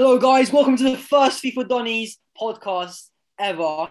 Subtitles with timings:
[0.00, 0.52] Hello, guys.
[0.52, 2.10] Welcome to the first FIFA Donnies
[2.40, 3.88] podcast ever.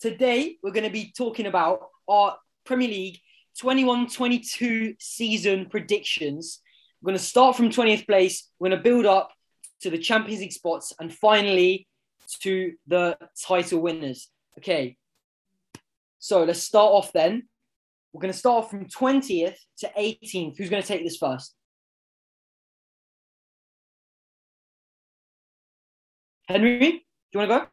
[0.00, 3.18] Today, we're going to be talking about our Premier League
[3.58, 6.62] 21 22 season predictions.
[7.02, 8.48] We're going to start from 20th place.
[8.58, 9.32] We're going to build up
[9.82, 11.86] to the Champions League spots and finally
[12.40, 14.30] to the title winners.
[14.56, 14.96] Okay.
[16.20, 17.50] So let's start off then.
[18.14, 20.56] We're going to start off from 20th to 18th.
[20.56, 21.54] Who's going to take this first?
[26.50, 27.66] Henry, do you want to go?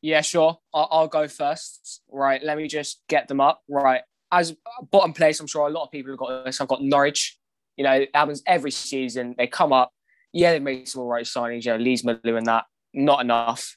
[0.00, 0.58] Yeah, sure.
[0.72, 2.02] I'll, I'll go first.
[2.08, 3.62] Right, let me just get them up.
[3.68, 4.54] Right, as
[4.92, 6.60] bottom place, I'm sure a lot of people have got this.
[6.60, 7.36] I've got Norwich.
[7.76, 9.34] You know, it happens every season.
[9.36, 9.90] They come up.
[10.32, 11.64] Yeah, they made some all right signings.
[11.64, 12.64] You know, Lees-Melou and that.
[12.92, 13.76] Not enough.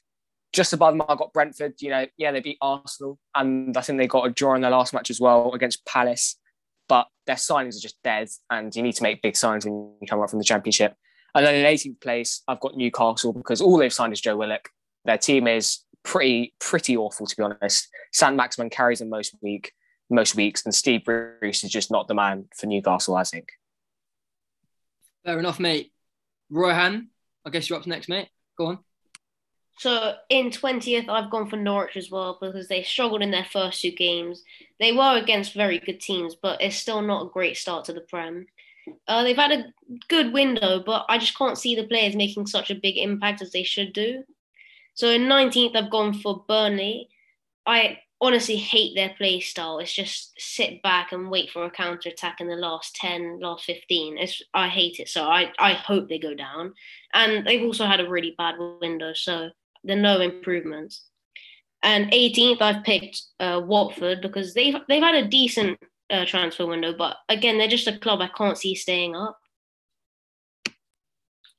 [0.52, 1.74] Just above them, I got Brentford.
[1.80, 4.70] You know, yeah, they beat Arsenal, and I think they got a draw in their
[4.70, 6.38] last match as well against Palace.
[6.88, 10.06] But their signings are just dead, and you need to make big signs when you
[10.08, 10.94] come up from the Championship.
[11.34, 14.70] And then in 18th place, I've got Newcastle because all they've signed is Joe Willock.
[15.04, 17.88] Their team is pretty pretty awful to be honest.
[18.12, 19.72] Saint-Maximin carries them most week
[20.10, 23.16] most weeks, and Steve Bruce is just not the man for Newcastle.
[23.16, 23.50] I think.
[25.24, 25.92] Fair enough, mate.
[26.50, 27.08] Rohan,
[27.44, 28.28] I guess you're up next, mate.
[28.56, 28.78] Go on.
[29.78, 33.80] So in 20th, I've gone for Norwich as well because they struggled in their first
[33.80, 34.42] two games.
[34.80, 38.00] They were against very good teams, but it's still not a great start to the
[38.00, 38.46] Prem.
[39.06, 39.72] Uh, they've had a
[40.08, 43.52] good window, but I just can't see the players making such a big impact as
[43.52, 44.24] they should do.
[44.94, 47.08] So in 19th, I've gone for Burnley.
[47.66, 49.78] I honestly hate their play style.
[49.78, 53.64] It's just sit back and wait for a counter attack in the last 10, last
[53.64, 54.18] 15.
[54.18, 55.08] It's, I hate it.
[55.08, 56.74] So I, I hope they go down.
[57.14, 59.12] And they've also had a really bad window.
[59.14, 59.50] So
[59.84, 61.04] there are no improvements.
[61.82, 65.78] And 18th, I've picked uh, Watford because they've, they've had a decent
[66.10, 66.94] uh, transfer window.
[66.96, 69.38] But again, they're just a club I can't see staying up.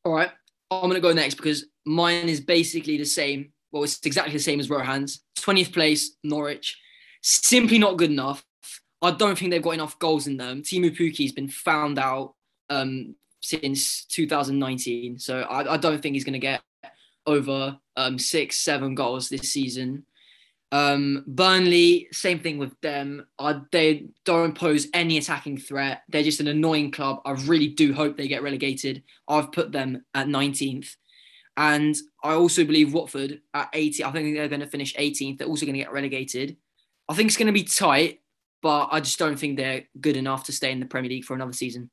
[0.05, 0.31] All right,
[0.71, 3.51] I'm gonna go next because mine is basically the same.
[3.71, 5.21] Well, it's exactly the same as Rohan's.
[5.37, 6.77] 20th place, Norwich.
[7.21, 8.43] Simply not good enough.
[9.01, 10.61] I don't think they've got enough goals in them.
[10.61, 12.33] Teemu Pukki's been found out
[12.69, 16.61] um, since 2019, so I, I don't think he's going to get
[17.25, 20.05] over um, six, seven goals this season.
[20.71, 23.25] Um, Burnley, same thing with them.
[23.71, 26.03] They don't pose any attacking threat.
[26.09, 27.21] They're just an annoying club.
[27.25, 29.03] I really do hope they get relegated.
[29.27, 30.95] I've put them at 19th.
[31.57, 34.03] And I also believe Watford at 80.
[34.03, 35.39] I think they're going to finish 18th.
[35.39, 36.55] They're also going to get relegated.
[37.09, 38.21] I think it's going to be tight,
[38.61, 41.33] but I just don't think they're good enough to stay in the Premier League for
[41.33, 41.89] another season.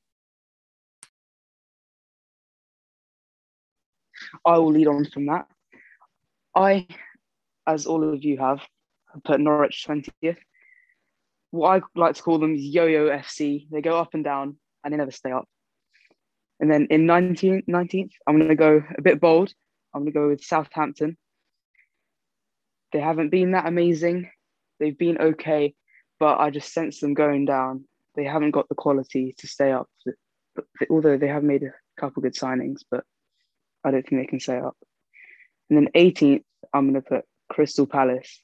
[4.45, 5.47] I will lead on from that.
[6.55, 6.87] I
[7.67, 8.61] as all of you have,
[9.25, 10.37] put Norwich 20th.
[11.51, 13.67] What I like to call them is yo-yo FC.
[13.71, 15.49] They go up and down and they never stay up.
[16.61, 19.53] And then in 19th, 19th I'm going to go a bit bold.
[19.95, 21.17] I'm going to go with Southampton.
[22.93, 24.31] They haven't been that amazing.
[24.79, 25.75] They've been okay,
[26.21, 27.85] but I just sense them going down.
[28.15, 29.89] They haven't got the quality to stay up.
[30.91, 33.05] Although they have made a couple good signings, but
[33.85, 34.77] I don't think they can stay up.
[35.69, 38.41] And then 18th, I'm going to put Crystal Palace.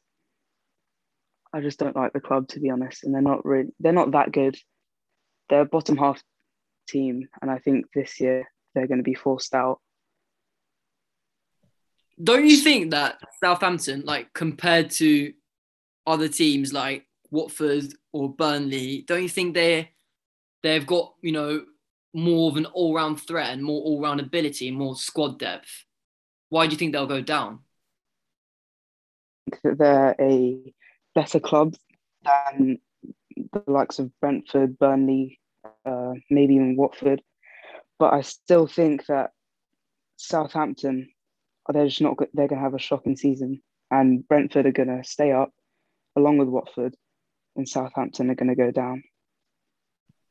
[1.53, 4.13] I just don't like the club to be honest, and they're not really they're not
[4.13, 4.57] that good.
[5.49, 6.23] They're a bottom half
[6.89, 9.81] team, and I think this year they're going to be forced out.
[12.23, 15.33] Don't you think that Southampton, like compared to
[16.07, 19.91] other teams like Watford or Burnley, don't you think they
[20.63, 21.65] they've got you know
[22.15, 25.85] more of an all round threat and more all round ability and more squad depth?
[26.49, 27.61] Why do you think they'll go down?
[29.63, 30.75] That they're a
[31.15, 31.75] better club
[32.25, 32.79] than
[33.53, 35.41] the likes of Brentford, Burnley,
[35.85, 37.23] uh, maybe even Watford.
[37.99, 39.31] But I still think that
[40.17, 41.11] Southampton,
[41.69, 42.17] they're just not.
[42.33, 45.53] They're going to have a shocking season, and Brentford are going to stay up,
[46.17, 46.97] along with Watford,
[47.57, 49.05] and Southampton are going to go down.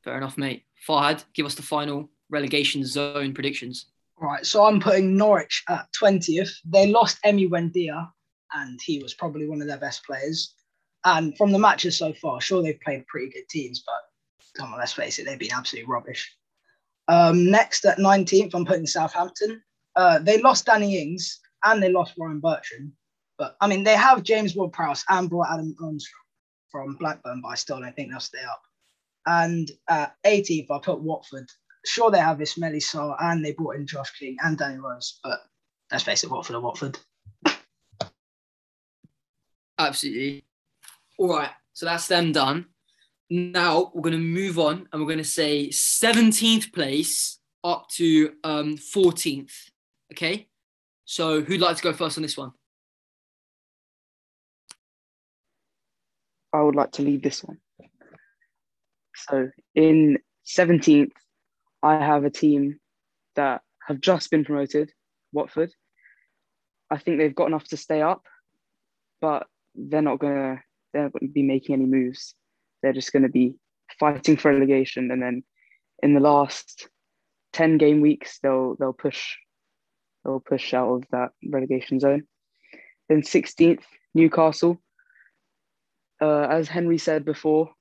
[0.03, 0.65] Fair enough, mate.
[0.87, 3.85] Farhad, give us the final relegation zone predictions.
[4.19, 6.51] Right, so I'm putting Norwich at 20th.
[6.65, 8.09] They lost Emi Buendia,
[8.53, 10.53] and he was probably one of their best players.
[11.03, 14.01] And from the matches so far, sure they've played pretty good teams, but
[14.57, 16.35] come on, let's face it, they've been absolutely rubbish.
[17.07, 19.61] Um, next at 19th, I'm putting Southampton.
[19.95, 22.91] Uh, they lost Danny Ings and they lost Ryan Bertrand.
[23.37, 26.21] But I mean, they have James Ward Prowse and brought Adam Armstrong
[26.71, 28.61] from Blackburn, but I still don't think they'll stay up.
[29.25, 31.49] And at 18th, I put Watford.
[31.85, 35.39] Sure, they have Ismaila Sarr and they brought in Josh King and Danny Rose, but
[35.91, 36.99] let's face it, Watford are Watford.
[39.87, 40.43] Absolutely.
[41.17, 41.49] All right.
[41.73, 42.65] So that's them done.
[43.29, 48.33] Now we're going to move on and we're going to say 17th place up to
[48.43, 49.53] um, 14th.
[50.13, 50.47] Okay.
[51.05, 52.51] So who'd like to go first on this one?
[56.53, 57.57] I would like to lead this one.
[59.15, 61.11] So in 17th,
[61.81, 62.79] I have a team
[63.35, 64.91] that have just been promoted,
[65.31, 65.71] Watford.
[66.89, 68.25] I think they've got enough to stay up,
[69.21, 70.61] but they're not gonna
[70.93, 72.35] they're not gonna be making any moves.
[72.81, 73.55] They're just gonna be
[73.99, 75.43] fighting for relegation, and then
[76.01, 76.87] in the last
[77.53, 79.35] 10 game weeks, they'll they'll push
[80.23, 82.23] they'll push out of that relegation zone.
[83.09, 83.83] Then 16th,
[84.13, 84.81] Newcastle.
[86.21, 87.71] Uh, as Henry said before,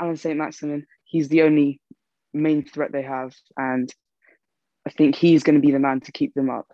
[0.00, 1.80] Allan Saint-Maximin, he's the only
[2.32, 3.34] main threat they have.
[3.58, 3.92] And
[4.86, 6.66] I think he's going to be the man to keep them up.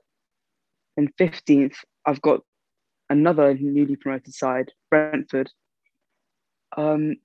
[0.97, 1.75] And 15th,
[2.07, 2.41] I've got
[3.11, 5.51] another newly promoted side, Brentford.
[6.77, 7.17] Um,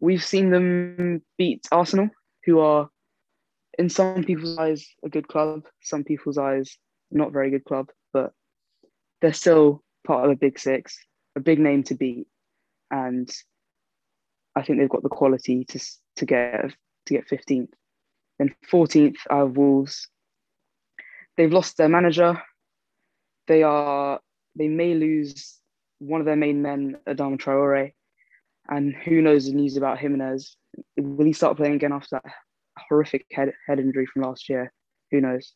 [0.00, 2.08] we've seen them beat Arsenal,
[2.44, 2.88] who are,
[3.78, 6.76] in some people's eyes, a good club, some people's eyes,
[7.10, 8.32] not very good club, but
[9.20, 10.98] they're still part of the Big Six,
[11.36, 12.26] a big name to beat.
[12.90, 13.30] And
[14.56, 15.80] I think they've got the quality to,
[16.16, 16.74] to get
[17.06, 17.68] to get 15th.
[18.38, 20.08] Then 14th are Wolves.
[21.36, 22.40] They've lost their manager.
[23.46, 24.20] They are
[24.56, 25.58] they may lose
[25.98, 27.92] one of their main men, Adama Traore,
[28.68, 30.56] and who knows the news about Jimenez?
[30.96, 32.32] Will he start playing again after that
[32.88, 34.72] horrific head head injury from last year?
[35.10, 35.52] Who knows?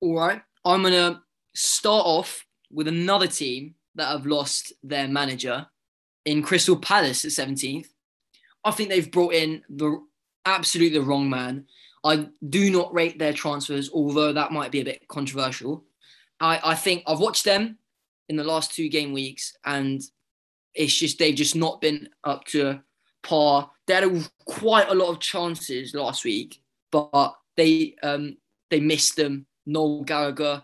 [0.00, 1.22] All right, I'm gonna
[1.54, 5.66] start off with another team that have lost their manager
[6.24, 7.86] in Crystal Palace at 17th.
[8.64, 10.04] I think they've brought in the
[10.44, 11.66] absolutely the wrong man.
[12.04, 15.85] I do not rate their transfers, although that might be a bit controversial.
[16.40, 17.78] I, I think I've watched them
[18.28, 20.00] in the last two game weeks, and
[20.74, 22.80] it's just they've just not been up to
[23.22, 23.70] par.
[23.86, 26.60] They had a, quite a lot of chances last week,
[26.90, 28.36] but they um,
[28.70, 29.46] they missed them.
[29.66, 30.62] Noel Gallagher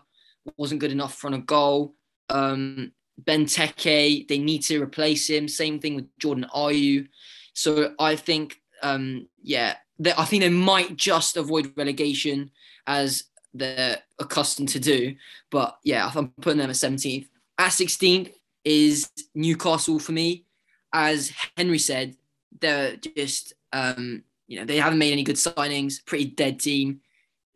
[0.57, 1.95] wasn't good enough front a goal.
[2.29, 2.91] Um,
[3.21, 5.47] Benteke, they need to replace him.
[5.47, 7.07] Same thing with Jordan Ayew.
[7.53, 12.51] So I think, um, yeah, they, I think they might just avoid relegation
[12.87, 15.15] as they're accustomed to do.
[15.51, 17.27] But yeah, I'm putting them at 17th.
[17.57, 18.31] At 16th
[18.63, 20.45] is Newcastle for me.
[20.91, 22.15] As Henry said,
[22.59, 27.01] they're just, um, you know, they haven't made any good signings, pretty dead team,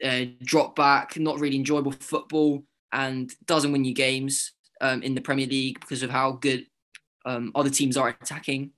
[0.03, 5.21] uh, drop back, not really enjoyable football, and doesn't win you games um, in the
[5.21, 6.65] Premier League because of how good
[7.25, 8.71] um, other teams are attacking.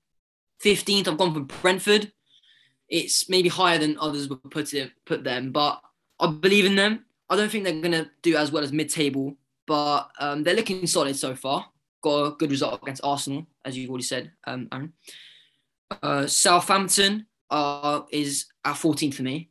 [0.63, 2.11] 15th, I've gone for Brentford.
[2.89, 5.81] It's maybe higher than others would put it, put them, but
[6.19, 7.05] I believe in them.
[7.29, 9.35] I don't think they're going to do as well as mid-table,
[9.67, 11.67] but um, they're looking solid so far.
[12.01, 14.93] Got a good result against Arsenal, as you've already said, um, Aaron.
[16.01, 19.49] Uh, Southampton uh, is at 14th for me.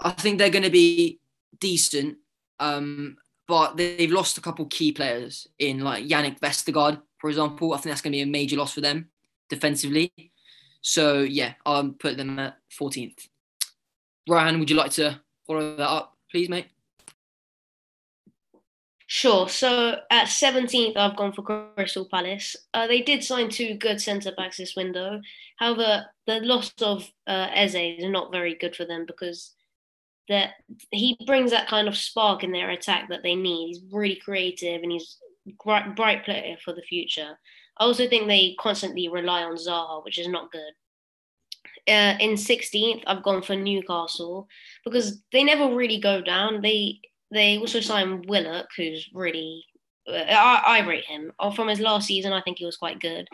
[0.00, 1.20] I think they're going to be
[1.60, 2.18] decent,
[2.60, 3.16] um,
[3.46, 7.72] but they've lost a couple key players in like Jannik Vestergaard, for example.
[7.72, 9.08] I think that's going to be a major loss for them
[9.48, 10.12] defensively.
[10.80, 13.28] So yeah, I'll put them at 14th.
[14.28, 16.66] Ryan, would you like to follow that up, please, mate?
[19.06, 19.48] Sure.
[19.48, 21.42] So at 17th, I've gone for
[21.76, 22.56] Crystal Palace.
[22.72, 25.20] Uh, they did sign two good centre backs this window.
[25.58, 29.54] However, the loss of uh, Eze is not very good for them because
[30.28, 30.52] that
[30.90, 33.68] he brings that kind of spark in their attack that they need.
[33.68, 35.18] He's really creative and he's
[35.62, 37.38] bright, bright player for the future.
[37.78, 40.72] I also think they constantly rely on Zaha, which is not good.
[41.86, 44.48] Uh, in 16th, I've gone for Newcastle
[44.84, 46.62] because they never really go down.
[46.62, 49.64] They they also signed Willock, who's really
[50.08, 51.32] uh, I, I rate him.
[51.38, 53.26] Oh, from his last season, I think he was quite good.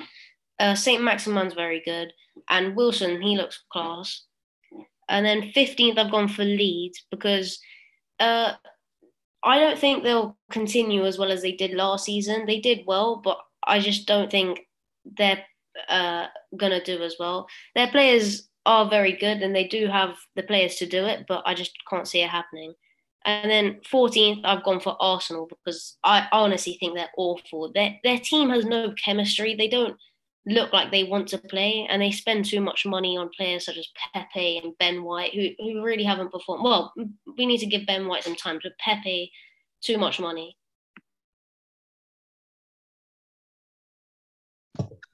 [0.58, 2.12] Uh, Saint Maximin's very good,
[2.48, 4.24] and Wilson he looks class.
[5.08, 7.58] And then 15th, I've gone for Leeds because
[8.20, 8.52] uh,
[9.42, 12.46] I don't think they'll continue as well as they did last season.
[12.46, 14.60] They did well, but I just don't think
[15.16, 15.42] they're
[15.88, 16.26] uh,
[16.58, 17.48] to do as well.
[17.74, 21.42] Their players are very good and they do have the players to do it, but
[21.46, 22.74] I just can't see it happening.
[23.24, 27.70] And then 14th, I've gone for Arsenal because I honestly think they're awful.
[27.72, 29.54] Their, their team has no chemistry.
[29.54, 29.96] They don't
[30.46, 33.76] look like they want to play and they spend too much money on players such
[33.76, 36.94] as Pepe and Ben White who, who really haven't performed well
[37.36, 39.30] we need to give Ben White some time but Pepe
[39.82, 40.56] too much money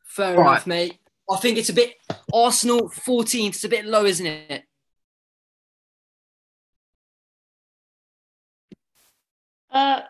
[0.05, 0.53] fair right.
[0.53, 0.99] enough mate
[1.29, 1.95] I think it's a bit
[2.33, 4.65] Arsenal 14th it's a bit low isn't it
[9.77, 10.01] uh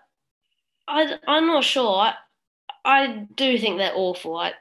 [0.89, 2.15] I, I'm not sure I,
[2.85, 4.53] I do think they're awful I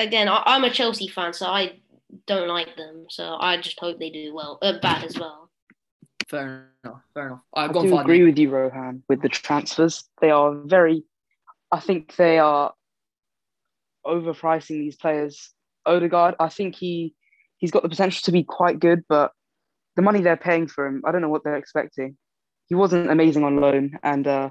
[0.00, 1.78] again, I, am a Chelsea fan, so I
[2.26, 3.06] don't like them.
[3.08, 5.50] So I just hope they do well, uh, bad as well.
[6.28, 7.02] Fair enough.
[7.14, 7.40] Fair enough.
[7.54, 10.04] I've I do for agree with you, Rohan, with the transfers.
[10.20, 11.04] They are very,
[11.70, 12.72] I think they are
[14.06, 15.52] overpricing these players.
[15.86, 17.14] Odegaard, I think he
[17.58, 19.32] he's got the potential to be quite good, but
[19.96, 22.16] the money they're paying for him, I don't know what they're expecting.
[22.70, 24.50] He wasn't amazing on loan, and uh,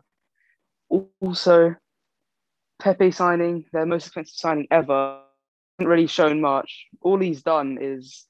[1.21, 1.75] also
[2.79, 5.21] Pepe signing, their most expensive signing ever,
[5.79, 6.85] hasn't really shown much.
[7.01, 8.27] All he's done is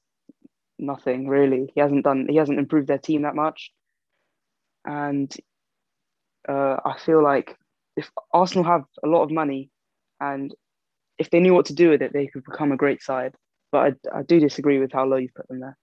[0.78, 1.72] nothing really.
[1.74, 2.26] He hasn't done.
[2.28, 3.72] He hasn't improved their team that much,
[4.84, 5.34] and
[6.48, 7.56] uh, I feel like
[7.96, 9.70] if Arsenal have a lot of money,
[10.20, 10.54] and
[11.18, 13.34] if they knew what to do with it, they could become a great side.
[13.72, 15.76] But I, I do disagree with how low you've put them there.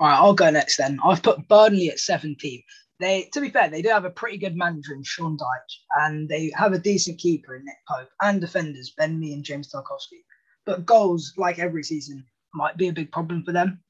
[0.00, 0.98] All right, I'll go next then.
[1.04, 2.62] I've put Burnley at 17.
[3.00, 6.26] They, to be fair, they do have a pretty good manager in Sean Dyche, and
[6.26, 10.24] they have a decent keeper in Nick Pope, and defenders Ben Mee and James Tarkowski.
[10.64, 13.82] But goals, like every season, might be a big problem for them.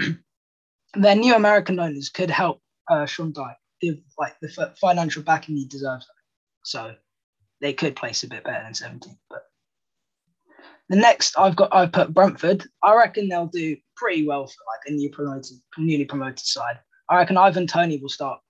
[0.94, 5.56] Their new American owners could help uh, Sean Dyche give like the f- financial backing
[5.56, 6.06] he deserves.
[6.64, 6.94] So
[7.62, 9.44] they could place a bit better than 17, But
[10.88, 12.64] the next I've got I've put Brentford.
[12.82, 16.78] I reckon they'll do pretty well for like a new promoted newly promoted side.
[17.08, 18.40] I reckon Ivan Toney will start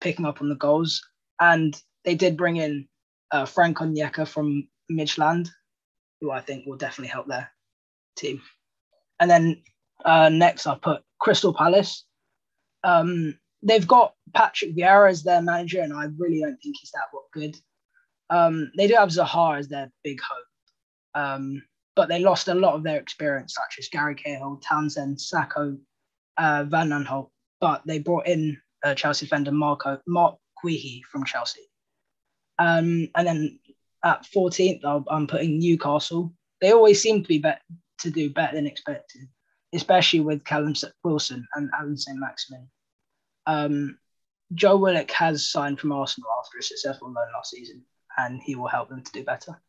[0.00, 1.02] picking up on the goals.
[1.40, 2.88] And they did bring in
[3.32, 5.48] uh, Frank Onyeka from Midtjylland,
[6.20, 7.50] who I think will definitely help their
[8.16, 8.40] team.
[9.20, 9.62] And then
[10.04, 12.04] uh, next I put Crystal Palace.
[12.84, 17.08] Um, they've got Patrick Vieira as their manager, and I really don't think he's that
[17.32, 17.56] good.
[18.30, 20.47] Um, they do have Zaha as their big hope.
[21.14, 21.62] Um,
[21.96, 25.78] but they lost a lot of their experience, such as Gary Cahill, Townsend, Sakho,
[26.36, 27.30] uh, Van Aanholt.
[27.60, 31.68] But they brought in uh, Chelsea defender Marco Marc Guehi from Chelsea.
[32.58, 33.58] Um, and then
[34.04, 36.32] at 14th, i I'm putting Newcastle.
[36.60, 37.62] They always seem to be bet-
[38.00, 39.28] to do better than expected,
[39.74, 40.74] especially with Callum
[41.04, 42.68] Wilson and Allan Saint-Maximin.
[43.46, 43.98] Um,
[44.54, 47.84] Joe Willock has signed from Arsenal after a successful loan last season,
[48.16, 49.60] and he will help them to do better.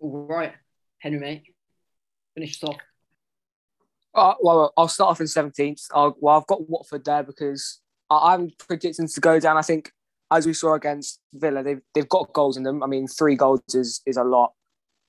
[0.00, 0.52] All right,
[0.98, 1.42] Henry, mate,
[2.34, 2.76] finish us off.
[4.14, 5.88] Uh, well, I'll start off in 17th.
[5.94, 9.56] I'll, well, I've got Watford there because I'm predicting to go down.
[9.56, 9.92] I think,
[10.30, 12.82] as we saw against Villa, they've, they've got goals in them.
[12.82, 14.52] I mean, three goals is, is a lot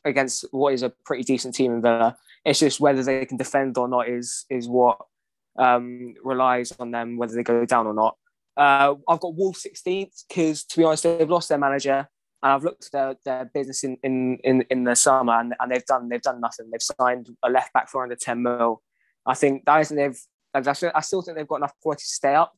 [0.03, 2.17] against what is a pretty decent team in Villa.
[2.43, 4.99] It's just whether they can defend or not is is what
[5.57, 8.17] um, relies on them, whether they go down or not.
[8.55, 12.07] Uh, I've got Wolves 16th because, to be honest, they've lost their manager.
[12.43, 15.71] And I've looked at their, their business in, in, in, in the summer and, and
[15.71, 16.69] they've done they've done nothing.
[16.71, 18.83] They've signed a left back for under 10 mil.
[19.25, 20.19] I think that isn't they've
[20.53, 22.53] I still, think they've got enough quality to stay up,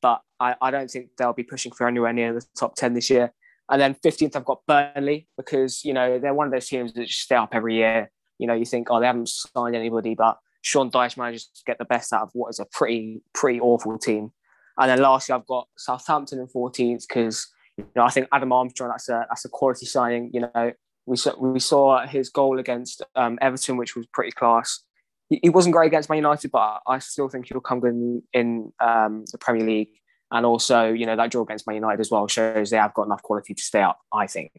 [0.00, 3.10] but I, I don't think they'll be pushing for anywhere near the top 10 this
[3.10, 3.32] year.
[3.70, 7.06] And then 15th, I've got Burnley because, you know, they're one of those teams that
[7.06, 8.10] just stay up every year.
[8.38, 11.78] You know, you think, oh, they haven't signed anybody, but Sean Dyche manages to get
[11.78, 14.32] the best out of what is a pretty, pretty awful team.
[14.78, 18.90] And then lastly, I've got Southampton in 14th because, you know, I think Adam Armstrong,
[18.90, 20.30] that's a, that's a quality signing.
[20.32, 20.72] You know,
[21.06, 24.80] we saw, we saw his goal against um, Everton, which was pretty class.
[25.28, 28.72] He, he wasn't great against Man United, but I still think he'll come in, in
[28.80, 29.90] um, the Premier League.
[30.30, 33.04] And also, you know, that draw against Man United as well shows they have got
[33.04, 34.52] enough quality to stay up, I think.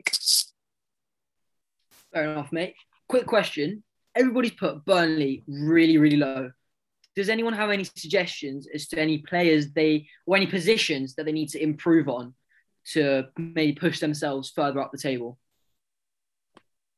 [2.13, 2.75] Fair enough, mate.
[3.10, 3.84] Quick question.
[4.15, 6.51] Everybody's put Burnley really, really low.
[7.15, 11.32] Does anyone have any suggestions as to any players they or any positions that they
[11.32, 12.36] need to improve on
[12.92, 15.40] to maybe push themselves further up the table?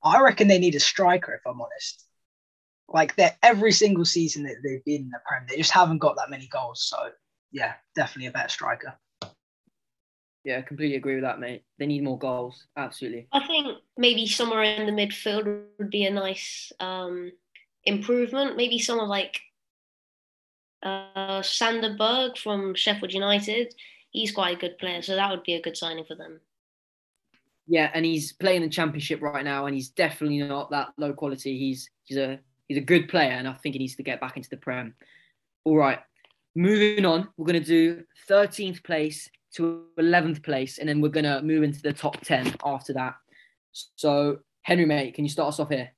[0.04, 2.06] I reckon they need a striker, if I'm honest.
[2.88, 6.15] Like that every single season that they've been in the Prem, they just haven't got
[6.18, 6.86] that many goals.
[6.88, 6.98] So
[7.51, 8.94] yeah, definitely a better striker.
[10.44, 11.63] Yeah, completely agree with that, mate.
[11.80, 12.68] They need more goals.
[12.77, 13.27] Absolutely.
[13.32, 17.32] I think maybe somewhere in the midfield would be a nice um,
[17.84, 18.56] improvement.
[18.56, 19.42] Maybe someone like
[20.84, 23.74] uh, Sander Berge from Sheffield United.
[24.15, 26.39] He's quite a good player, so that would be a good signing for them.
[27.67, 31.57] Yeah, and he's playing the championship right now, and he's definitely not that low quality.
[31.57, 34.38] He's he's a he's a good player, and I think he needs to get back
[34.38, 34.95] into the prem.
[35.65, 36.00] All right,
[36.55, 41.63] moving on, we're gonna do 13th place to 11th place, and then we're gonna move
[41.63, 43.15] into the top 10 after that.
[43.74, 45.91] So, Henry, mate, can you start us off here?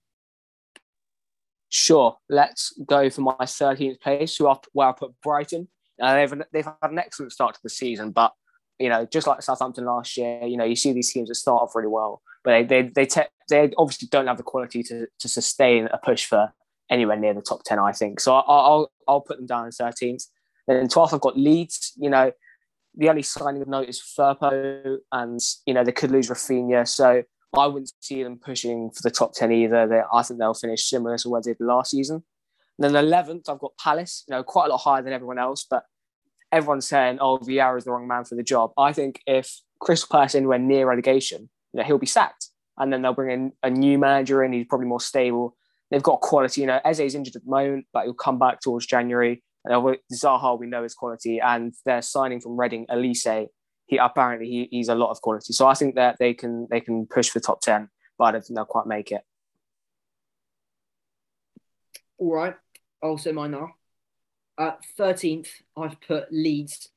[1.69, 5.67] Sure, let's go for my 13th place, who I, where I put Brighton.
[6.01, 8.33] Uh, they've they've had an excellent start to the season, but
[8.79, 11.63] you know, just like Southampton last year, you know, you see these teams that start
[11.63, 15.07] off really well, but they they they, te- they obviously don't have the quality to,
[15.19, 16.53] to sustain a push for
[16.89, 17.79] anywhere near the top ten.
[17.79, 18.35] I think so.
[18.35, 20.25] I'll I'll, put them down in 13th.
[20.67, 21.93] Then in 12th, I've got Leeds.
[21.97, 22.31] You know,
[22.95, 26.87] the only signing of note is Firpo, and you know they could lose Raphinha.
[26.87, 27.23] So
[27.57, 29.87] I wouldn't see them pushing for the top 10 either.
[29.87, 32.23] They, I think they'll finish similar to what they did last season.
[32.79, 35.65] And then 11th, I've got Palace, you know, quite a lot higher than everyone else,
[35.69, 35.83] but
[36.51, 38.71] everyone's saying, oh, Vieira is the wrong man for the job.
[38.77, 42.49] I think if Crystal Palace anywhere near relegation, you know, he'll be sacked.
[42.77, 45.55] And then they'll bring in a new manager in, he's probably more stable.
[45.89, 48.85] They've got quality, you know, Eze's injured at the moment, but he'll come back towards
[48.85, 49.43] January.
[49.65, 53.47] And Zaha, we know his quality, and they're signing from Reading, Olise.
[53.85, 55.53] he apparently he, he's a lot of quality.
[55.53, 58.45] So I think that they can they can push for top ten, but I don't
[58.45, 59.21] think they'll quite make it.
[62.17, 62.55] All right,
[63.17, 63.75] Say mine now.
[64.59, 66.89] At thirteenth, I've put Leeds.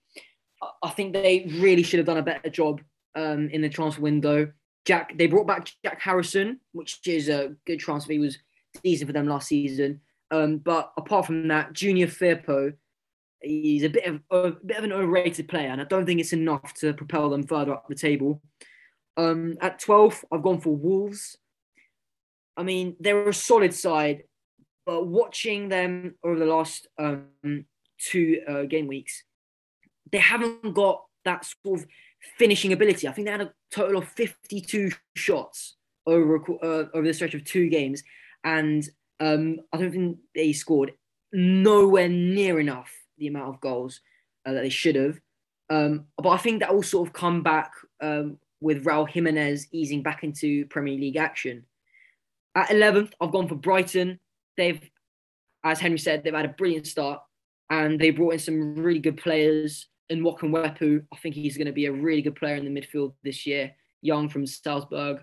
[0.83, 2.81] I think they really should have done a better job
[3.15, 4.53] um, in the transfer window.
[4.85, 8.13] Jack, they brought back Jack Harrison, which is a good transfer.
[8.13, 8.39] He was
[8.83, 10.01] decent for them last season.
[10.31, 12.75] Um, but apart from that, Junior Firpo
[13.41, 16.33] he's a bit of a bit of an overrated player, and I don't think it's
[16.33, 18.43] enough to propel them further up the table.
[19.17, 21.37] Um, at 12, I've gone for Wolves.
[22.57, 24.25] I mean, they're a solid side,
[24.99, 27.27] watching them over the last um,
[27.99, 29.25] two uh, game weeks,
[30.11, 31.87] they haven't got that sort of
[32.39, 33.07] finishing ability.
[33.07, 37.45] I think they had a total of 52 shots over uh, over the stretch of
[37.45, 38.03] two games,
[38.45, 38.89] and
[39.21, 40.93] um, I don't think they scored
[41.33, 44.01] nowhere near enough the amount of goals
[44.47, 45.21] uh, that they should have.
[45.69, 47.71] Um, but I think that will sort of come back
[48.01, 51.65] um, with Raul Jimenez easing back into Premier League action.
[52.55, 54.19] At 11th, I've gone for Brighton.
[54.61, 54.91] They've,
[55.65, 57.21] as Henry said, they've had a brilliant start
[57.71, 59.87] and they brought in some really good players.
[60.11, 62.81] And Enock Mwepu, I think he's going to be a really good player in the
[62.81, 65.23] midfield this year, young from Salzburg.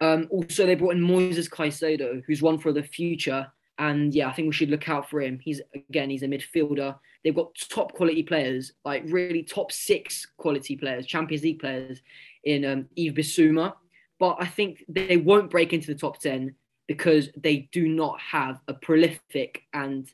[0.00, 3.50] Um, also, they brought in Moises Caicedo, who's one for the future.
[3.78, 5.38] And yeah, I think we should look out for him.
[5.42, 6.96] He's again, he's a midfielder.
[7.24, 12.00] They've got top quality players, like really top six quality players, Champions League players
[12.44, 13.74] in um, Yves Bissouma.
[14.18, 16.54] But I think they won't break into the top 10
[16.88, 20.08] because they do not have a prolific and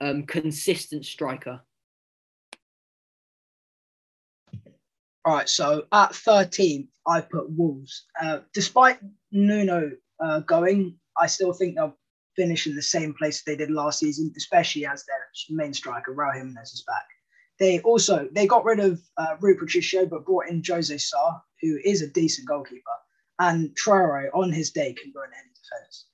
[0.00, 1.60] um, consistent striker.
[5.24, 8.06] All right, so at 13, I put Wolves.
[8.20, 8.98] Uh, despite
[9.30, 11.96] Nuno uh, going, I still think they'll
[12.36, 15.16] finish in the same place they did last season, especially as their
[15.50, 17.06] main striker Raul Jimenez is back.
[17.58, 21.78] They also they got rid of uh, Rui Patricio but brought in Jose Sa, who
[21.84, 22.98] is a decent goalkeeper,
[23.38, 26.06] and Traore on his day can run any defence.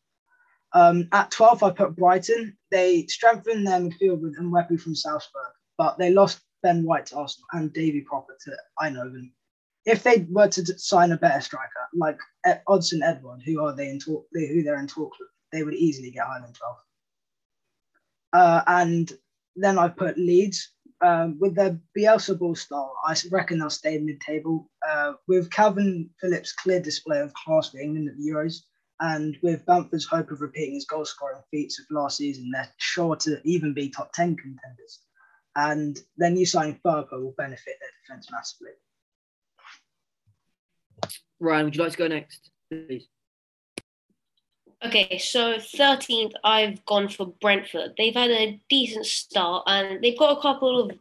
[0.73, 2.57] Um, at 12, I put Brighton.
[2.71, 7.17] They strengthened their midfield with Enock Mwepu from Salzburg, but they lost Ben White to
[7.17, 9.31] Arsenal and Davy Pröpper to Eindhoven.
[9.85, 12.19] If they were to sign a better striker like
[12.69, 14.27] Odsonne Edouard, who are they in talk?
[14.33, 16.77] Who they're in talks with, they would easily get higher than 12.
[18.33, 19.13] Uh, and
[19.55, 20.73] then I put Leeds.
[21.03, 24.71] Um, with their Bielsa ball style, I reckon they'll stay mid-table.
[24.89, 28.63] Uh, with Kalvin Phillips' clear display of class for England at the Euros,
[29.01, 33.41] and with Bamford's hope of repeating his goal-scoring feats of last season, they're sure to
[33.45, 35.01] even be top 10 contenders.
[35.55, 38.73] And then you signing Firpo will benefit their defence massively.
[41.41, 43.09] Ryan, would you like to go next, please?
[44.85, 47.95] Okay, so 13th, I've gone for Brentford.
[47.97, 50.99] They've had a decent start and they've got a couple of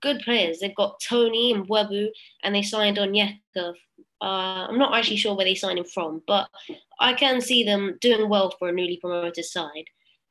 [0.00, 0.58] good players.
[0.58, 2.08] They've got Toney and Webu,
[2.42, 3.74] and they signed Onyeka.
[4.20, 6.48] Uh, I'm not actually sure where they signed him from, but
[6.98, 9.84] I can see them doing well for a newly promoted side.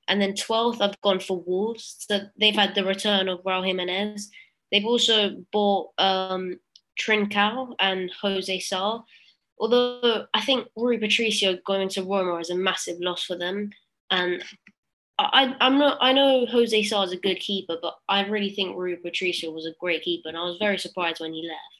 [0.08, 2.06] And then 12th, I've gone for Wolves.
[2.08, 4.30] So they've had the return of Raul Jimenez.
[4.72, 6.60] They've also bought um,
[7.00, 9.02] Trincao and Jose Sa
[9.60, 13.72] although I think Rui Patricio going to Roma is a massive loss for them.
[14.10, 14.44] And
[15.18, 15.98] I, I'm not.
[16.02, 19.66] I know Jose Sa is a good keeper, but I really think Rui Patricio was
[19.66, 21.79] a great keeper, and I was very surprised when he left.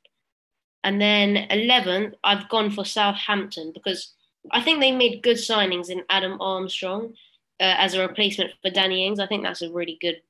[0.84, 4.14] And then 11th, I've gone for Southampton because
[4.52, 7.14] I think they made good signings in Adam Armstrong
[7.60, 9.20] uh, as a replacement for Danny Ings.
[9.20, 10.22] I think that's a really good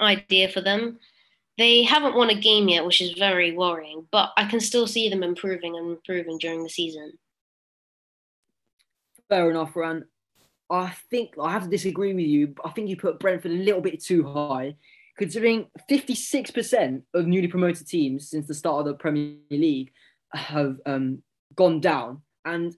[0.00, 0.98] idea for them.
[1.58, 5.08] They haven't won a game yet, which is very worrying, but I can still see
[5.08, 7.14] them improving and improving during the season.
[9.28, 10.04] Fair enough, Ran.
[10.68, 12.54] I think I have to disagree with you.
[12.64, 14.76] I think you put Brentford a little bit too high,
[15.18, 19.92] considering 56% of newly promoted teams since the start of the Premier League
[20.32, 21.22] have um,
[21.54, 22.22] gone down.
[22.44, 22.74] And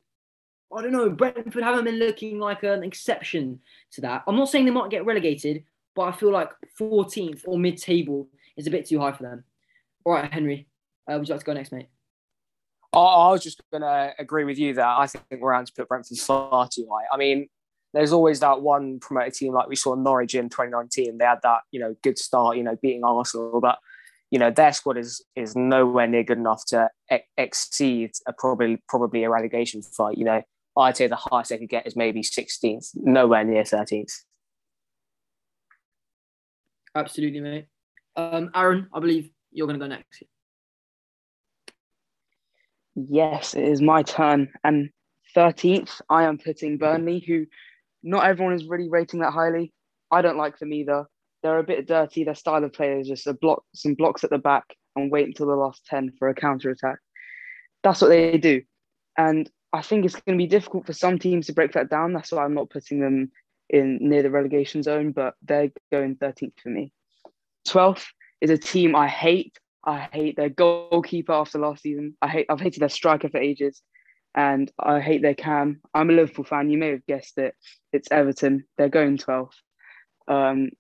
[0.75, 3.61] I don't know, Brentford haven't been looking like an exception
[3.93, 4.23] to that.
[4.27, 5.65] I'm not saying they might get relegated,
[5.97, 9.45] but I feel like 14th or mid table is a bit too high for them.
[10.05, 10.69] All right, Henry,
[11.11, 11.89] uh, would you like to go next, mate?
[12.93, 15.89] I, was just going to agree with you that I think we're around to put
[15.89, 17.05] Brentford far too high.
[17.13, 17.49] I mean,
[17.95, 21.19] there's always that one promoted team like we saw Norwich in 2019.
[21.19, 23.79] They had that, you know, good start, you know, beating Arsenal, but
[24.31, 28.83] you know their squad is is nowhere near good enough to ex- exceed a probably
[28.89, 30.19] probably a relegation fight.
[30.19, 30.43] You know,
[30.77, 34.13] I'd say the highest they could get is maybe 16th, nowhere near 13th.
[36.95, 37.67] Absolutely, mate.
[38.17, 40.23] Um, Aaron, I believe you're going to go next.
[42.95, 44.49] Yes, it is my turn.
[44.65, 44.91] And
[45.37, 47.47] 13th, I am putting Burnley, who
[48.03, 49.73] not everyone is really rating that highly.
[50.11, 51.07] I don't like them either.
[51.43, 52.25] They're a bit dirty.
[52.25, 54.65] Their style of play is just a block, some blocks at the back
[54.97, 56.99] and wait until the last 10 for a counter attack.
[57.83, 58.63] That's what they do.
[59.17, 62.13] And I think it's going to be difficult for some teams to break that down.
[62.13, 63.31] That's why I'm not putting them
[63.69, 66.93] in near the relegation zone, but they're going 13th for me.
[67.69, 68.07] 12th
[68.41, 69.59] is a team I hate.
[69.85, 72.17] I hate their goalkeeper after last season.
[72.21, 73.83] I hate I've hated their striker for ages.
[74.39, 75.81] And I hate their cam.
[75.93, 76.71] I'm a Liverpool fan.
[76.71, 77.57] You may have guessed it.
[77.93, 78.67] It's Everton.
[78.77, 79.51] They're going 12th.
[80.29, 80.71] Um,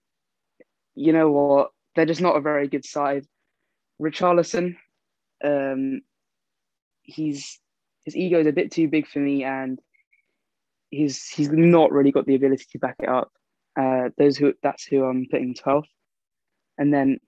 [0.94, 1.70] you know what?
[1.96, 3.26] They're just not a very good side.
[4.00, 4.76] Richarlison,
[5.44, 6.02] um,
[7.02, 7.58] he's
[8.04, 9.80] his ego is a bit too big for me, and
[10.90, 13.32] he's he's not really got the ability to back it up.
[13.76, 15.88] Uh, those who that's who I'm putting 12th,
[16.78, 17.18] and then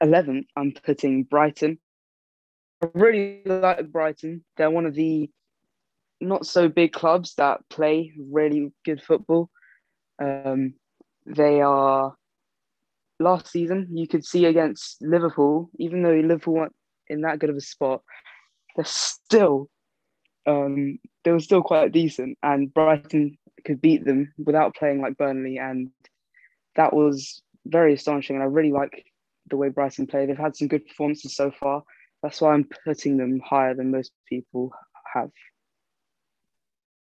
[0.00, 1.80] 11th I'm putting Brighton.
[2.82, 4.44] I really like Brighton.
[4.56, 5.30] They're one of the
[6.20, 9.50] not so big clubs that play really good football.
[10.22, 10.74] Um,
[11.26, 12.14] they are
[13.18, 16.74] last season you could see against Liverpool, even though Liverpool weren't
[17.08, 18.02] in that good of a spot,
[18.76, 19.68] they're still
[20.46, 25.58] um, they were still quite decent, and Brighton could beat them without playing like Burnley,
[25.58, 25.90] and
[26.76, 28.36] that was very astonishing.
[28.36, 29.04] And I really like
[29.48, 30.24] the way Brighton play.
[30.24, 31.82] They've had some good performances so far.
[32.22, 34.72] That's why I'm putting them higher than most people
[35.14, 35.30] have.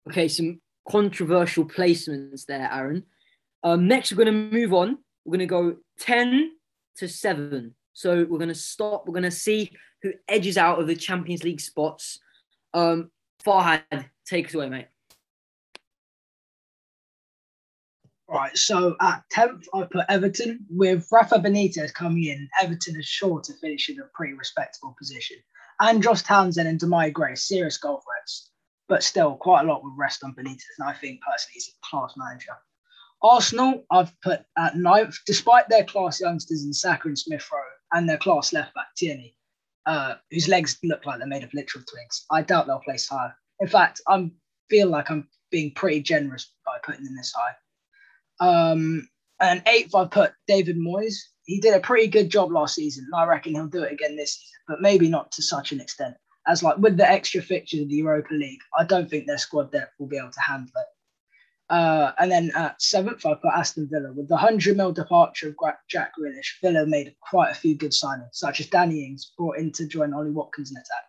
[0.10, 3.04] Okay, some controversial placements there, Aaron.
[3.64, 4.98] Um, next, we're going to move on.
[5.26, 6.52] We're going to go 10
[6.98, 7.76] to 7.
[7.94, 9.06] So we're going to stop.
[9.08, 12.20] We're going to see who edges out of the Champions League spots.
[12.74, 13.12] Um,
[13.46, 14.88] Farhad, take us away, mate.
[18.30, 20.66] Right, so at 10th, I put Everton.
[20.70, 25.38] With Rafa Benitez coming in, Everton is sure to finish in a pretty respectable position.
[25.80, 28.52] And Josh Townsend and Demarai Gray, serious goal threats,
[28.90, 30.64] but still quite a lot with rest on Benitez.
[30.78, 32.52] And I think personally he's a class manager.
[33.22, 37.62] Arsenal, I've put at ninth, despite their class youngsters in Saka and Smith Rowe
[37.94, 39.38] and their class left back Tierney,
[39.86, 42.26] uh, whose legs look like they're made of literal twigs.
[42.30, 43.34] I doubt they'll place higher.
[43.62, 44.30] In fact, I
[44.70, 47.56] feel like I'm being pretty generous by putting them this high.
[48.40, 49.08] Um,
[49.40, 51.16] and eighth, I put David Moyes.
[51.46, 54.16] He did a pretty good job last season, and I reckon he'll do it again
[54.16, 56.16] this season, but maybe not to such an extent.
[56.48, 59.72] As like with the extra fixtures of the Europa League, I don't think their squad
[59.72, 60.88] depth will be able to handle it.
[61.70, 64.14] Uh, and then at seventh, I put Aston Villa.
[64.14, 65.56] With the 100 mil departure of
[65.90, 69.72] Jack Grealish, Villa made quite a few good signings, such as Danny Ings brought in
[69.74, 71.04] to join Ollie Watkins in attack.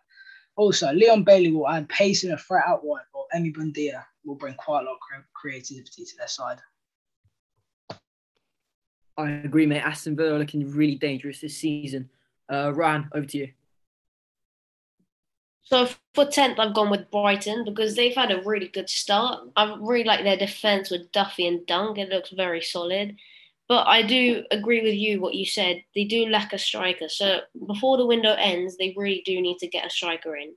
[0.57, 4.35] Also, Leon Bailey will add pace and a threat out wide, while Emi Buendia will
[4.35, 6.59] bring quite a lot of creativity to their side.
[9.19, 9.81] I agree, mate.
[9.81, 12.09] Aston Villa are looking really dangerous this season.
[12.51, 13.49] Uh, Ryan, over to you.
[15.61, 19.41] So for 10th, I've gone with Brighton because they've had a really good start.
[19.55, 21.97] I really like their defence with Duffy and Dunk.
[21.97, 23.17] It looks very solid.
[23.67, 25.83] But I do agree with you what you said.
[25.93, 27.07] They do lack a striker.
[27.07, 30.55] So before the window ends, they really do need to get a striker in.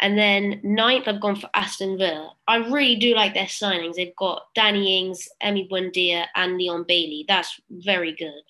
[0.00, 2.32] And then ninth, I've gone for Aston Villa.
[2.46, 3.94] I really do like their signings.
[3.94, 7.24] They've got Danny Ings, Emi Buendia, and Leon Bailey.
[7.26, 8.42] That's very good.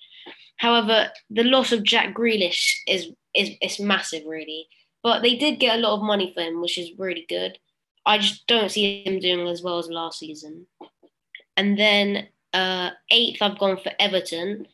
[0.57, 4.67] However, the loss of Jack Grealish is is is massive, really.
[5.01, 7.57] But they did get a lot of money for him, which is really good.
[8.05, 10.67] I just don't see him doing as well as last season.
[11.55, 14.67] And then uh, eighth, I've gone for Everton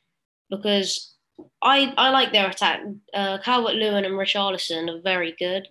[0.49, 1.13] because
[1.61, 2.81] I I like their attack.
[3.13, 5.67] Uh, Calvert Lewin and Richarlison are very good.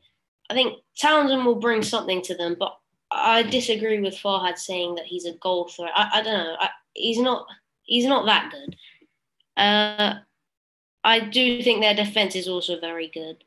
[0.50, 2.76] I think Townsend will bring something to them, but
[3.11, 5.92] I disagree with Farhad saying that he's a goal threat.
[5.94, 6.57] I, I don't know.
[6.59, 7.46] I, he's not.
[7.85, 8.76] He's not that good.
[9.57, 10.14] Uh,
[11.04, 13.44] I do think their defense is also very good.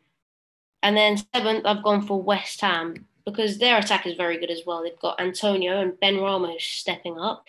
[0.84, 4.62] And then seventh, I've gone for West Ham because their attack is very good as
[4.66, 4.84] well.
[4.84, 7.44] They've got Antonio and Benrahma stepping up,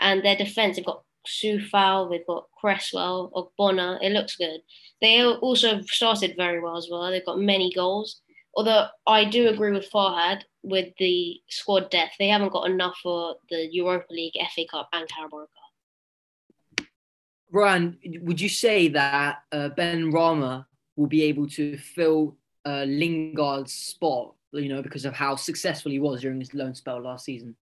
[0.00, 3.98] and their defense they've got Coufal, they've got Cresswell, Ogbonna.
[4.00, 4.60] It looks good.
[5.00, 7.10] They also started very well as well.
[7.10, 8.22] They've got many goals.
[8.54, 13.36] Although I do agree with Farhad with the squad depth, they haven't got enough for
[13.50, 15.46] the Europa League, FA Cup, and Carabao
[16.78, 16.86] Cup.
[17.50, 24.34] Ryan, would you say that uh, Benrahma will be able to fill uh, Lingard's spot,
[24.52, 27.56] you know, because of how successful he was during his loan spell last season?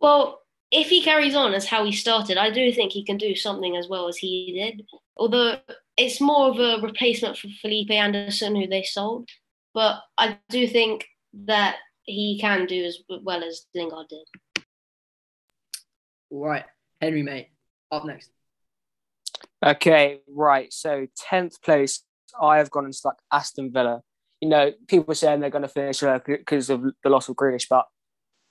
[0.00, 0.40] Well,
[0.72, 3.76] if he carries on as how he started, I do think he can do something
[3.76, 4.86] as well as he did.
[5.16, 5.58] Although
[5.96, 9.28] it's more of a replacement for Felipe Anderson, who they sold.
[9.74, 11.06] But I do think
[11.44, 14.64] that he can do as well as Lingard did.
[16.30, 16.64] All right,
[17.00, 17.48] Henry, mate,
[17.90, 18.30] up next.
[19.64, 20.72] Okay, right.
[20.72, 22.04] So tenth place,
[22.40, 24.02] I have gone and stuck Aston Villa.
[24.40, 27.66] You know, people are saying they're going to finish because of the loss of Grealish,
[27.70, 27.86] but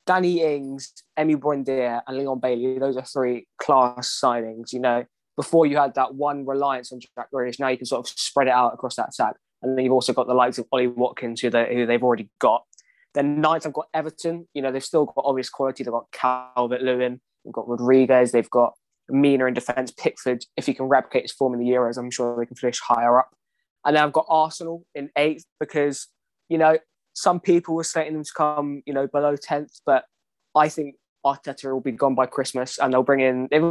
[0.08, 4.72] Danny Ings, Emi Buendia, and Leon Bailey, those are three class signings.
[4.72, 8.08] You know, before you had that one reliance on Jack Grealish, now you can sort
[8.08, 9.36] of spread it out across that attack.
[9.62, 12.30] And then you've also got the likes of Ollie Watkins, who, they, who they've already
[12.40, 12.64] got.
[13.14, 14.48] Then ninth, I've got Everton.
[14.54, 15.84] You know, they've still got obvious quality.
[15.84, 18.74] They've got Calvert Lewin, they've got Rodriguez, they've got
[19.10, 20.46] Mina in defence, Pickford.
[20.58, 23.20] If he can replicate his form in the Euros, I'm sure they can finish higher
[23.20, 23.30] up.
[23.86, 26.08] And then I've got Arsenal in eighth because,
[26.50, 26.78] you know,
[27.14, 30.06] some people were slating them to come, you know, below 10th, but
[30.56, 33.64] I think Arteta will be gone by Christmas and they'll bring in, they've,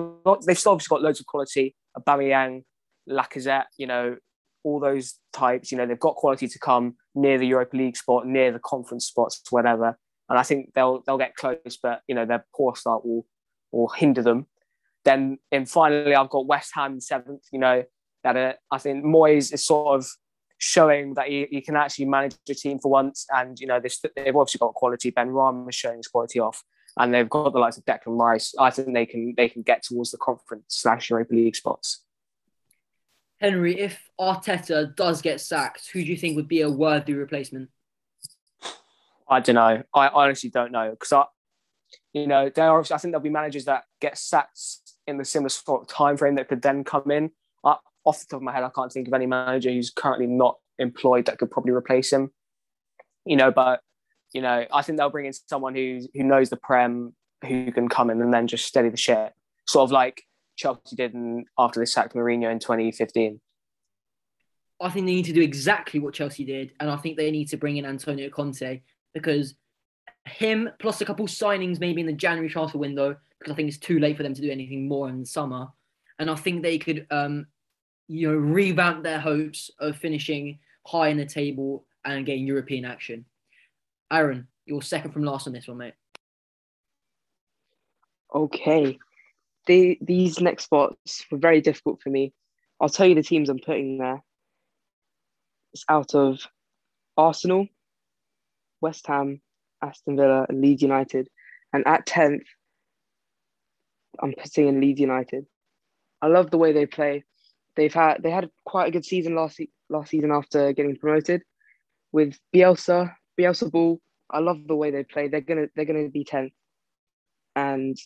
[0.46, 2.64] they've still obviously got loads of quality, Aubameyang,
[3.08, 4.16] Lacazette, you know,
[4.62, 8.26] all those types, you know, they've got quality to come near the Europa League spot,
[8.26, 9.98] near the conference spots, whatever.
[10.28, 13.26] And I think they'll they'll get close, but you know, their poor start will
[13.72, 14.46] will hinder them.
[15.04, 17.82] Then and finally I've got West Ham seventh, you know,
[18.22, 20.06] that uh, I think Moyes is sort of
[20.58, 23.26] showing that he, he can actually manage a team for once.
[23.30, 25.10] And, you know, they've, they've obviously got quality.
[25.10, 26.62] Benrahma is showing his quality off.
[26.98, 28.54] And they've got the likes of Declan Rice.
[28.58, 32.02] I think they can they can get towards the conference slash Europa League spots.
[33.40, 37.70] Henry, if Arteta does get sacked, who do you think would be a worthy replacement?
[39.26, 39.82] I don't know.
[39.94, 41.24] I honestly don't know because I,
[42.12, 44.58] you know, there are, I think there'll be managers that get sacked
[45.06, 47.30] in the similar sort of time frame that could then come in.
[47.64, 50.26] I, off the top of my head, I can't think of any manager who's currently
[50.26, 52.32] not employed that could probably replace him.
[53.24, 53.80] You know, but
[54.32, 57.14] you know, I think they'll bring in someone who who knows the prem,
[57.46, 59.34] who can come in and then just steady the ship,
[59.66, 60.24] sort of like
[60.56, 63.40] Chelsea did in, after they sacked Mourinho in 2015.
[64.82, 67.48] I think they need to do exactly what Chelsea did, and I think they need
[67.48, 68.80] to bring in Antonio Conte
[69.12, 69.54] because
[70.26, 73.78] him plus a couple signings maybe in the January transfer window because I think it's
[73.78, 75.68] too late for them to do anything more in the summer,
[76.18, 77.46] and I think they could um,
[78.10, 83.24] you know, revamp their hopes of finishing high in the table and getting European action.
[84.12, 85.94] Aaron, you're second from last on this one, mate.
[88.34, 88.98] Okay.
[89.66, 92.32] The, these next spots were very difficult for me.
[92.80, 94.22] I'll tell you the teams I'm putting there.
[95.72, 96.40] It's out of
[97.16, 97.68] Arsenal,
[98.80, 99.40] West Ham,
[99.82, 101.28] Aston Villa, and Leeds United.
[101.72, 102.46] And at 10th,
[104.20, 105.46] I'm putting in Leeds United.
[106.22, 107.24] I love the way they play
[107.76, 111.42] they've had they had quite a good season last last season after getting promoted
[112.12, 114.00] with Bielsa Bielsa ball.
[114.30, 115.28] I love the way they play.
[115.28, 116.52] They're gonna they're gonna be tenth,
[117.56, 117.96] and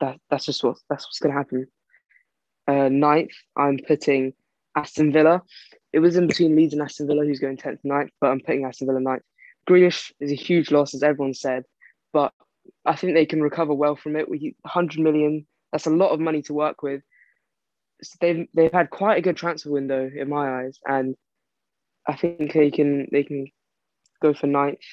[0.00, 1.66] that that's just what that's what's gonna happen.
[2.66, 4.32] Uh, ninth, I'm putting
[4.76, 5.42] Aston Villa.
[5.92, 8.64] It was in between Leeds and Aston Villa, who's going tenth, ninth, but I'm putting
[8.64, 9.22] Aston Villa ninth.
[9.68, 11.64] Grealish is a huge loss, as everyone said,
[12.12, 12.32] but
[12.84, 14.28] I think they can recover well from it.
[14.28, 15.46] We 100 million.
[15.72, 17.02] That's a lot of money to work with
[18.02, 21.16] So they've they've had quite a good transfer window in my eyes, and
[22.06, 23.46] I think they can they can
[24.24, 24.86] go for ninth.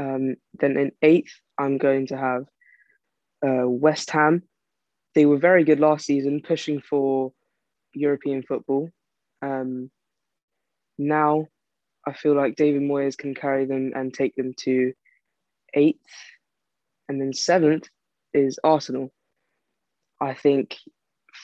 [0.00, 2.44] Um, then in eighth, I'm going to have
[3.46, 4.42] uh, West Ham.
[5.14, 7.32] They were very good last season, pushing for
[7.92, 8.88] European football.
[9.42, 9.90] Um,
[10.96, 11.48] now,
[12.06, 14.92] I feel like David Moyes can carry them and take them to
[15.74, 16.14] eighth,
[17.08, 17.88] and then seventh
[18.32, 19.10] is Arsenal.
[20.20, 20.76] I think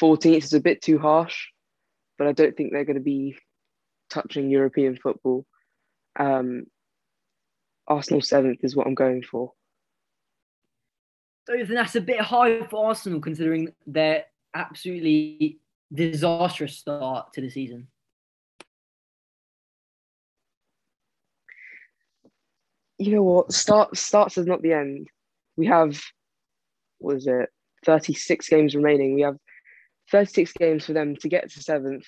[0.01, 1.49] 14th is a bit too harsh,
[2.19, 3.37] but I don't think they're going to be
[4.11, 5.45] touching European football.
[6.17, 6.67] Um,
[7.87, 9.53] Arsenal seventh is what I'm going for.
[11.47, 14.25] Don't think that's a bit high for Arsenal considering their
[14.55, 15.59] absolutely
[15.93, 17.89] disastrous start to the season?
[22.99, 23.53] You know what?
[23.53, 25.09] Start starts is not the end.
[25.57, 26.01] We have
[26.99, 27.51] what is it?
[27.85, 29.15] 36 games remaining.
[29.15, 29.37] We have
[30.11, 32.07] 36 games for them to get to seventh,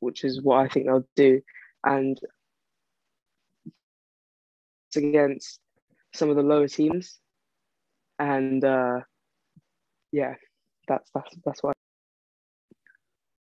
[0.00, 1.40] which is what I think they'll do.
[1.84, 2.18] And
[4.96, 5.60] against
[6.14, 7.18] some of the lower teams.
[8.18, 9.00] And uh,
[10.12, 10.34] yeah,
[10.86, 11.72] that's that's that's why.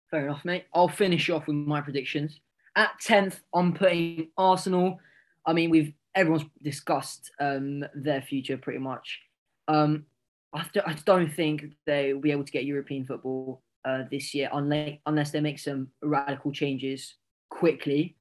[0.10, 0.66] Fair enough, mate.
[0.74, 2.40] I'll finish off with my predictions.
[2.76, 5.00] At 10th, I'm putting Arsenal.
[5.46, 9.20] I mean, we've everyone's discussed um, their future pretty much.
[9.68, 10.06] Um,
[10.54, 10.66] I,
[11.06, 15.32] don't think they will be able to get European football uh, this year unless, unless
[15.32, 17.16] they make some radical changes
[17.50, 18.18] quickly.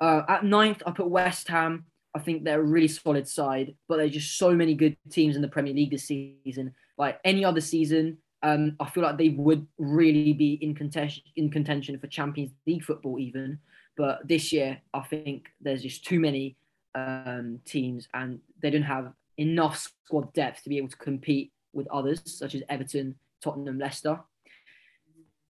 [0.00, 1.86] Uh, at ninth, I put West Ham.
[2.14, 5.42] I think they're a really solid side, but there's just so many good teams in
[5.42, 6.74] the Premier League this season.
[6.98, 11.50] Like any other season, um, I feel like they would really be in contention in
[11.50, 13.58] contention for Champions League football even.
[13.96, 16.56] But this year, I think there's just too many
[16.94, 21.86] um, teams, and they don't have enough squad depth to be able to compete with
[21.88, 24.20] others such as Everton, Tottenham, Leicester.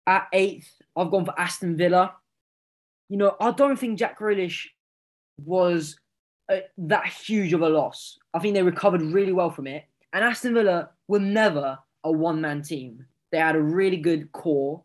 [0.05, 2.15] At eighth, I've gone for Aston Villa.
[3.09, 4.67] You know, I don't think Jack Grealish
[5.37, 5.97] was
[6.77, 8.17] that huge of a loss.
[8.33, 9.85] I think they recovered really well from it.
[10.11, 13.05] And Aston Villa were never a one man team.
[13.31, 14.83] They had a really good core.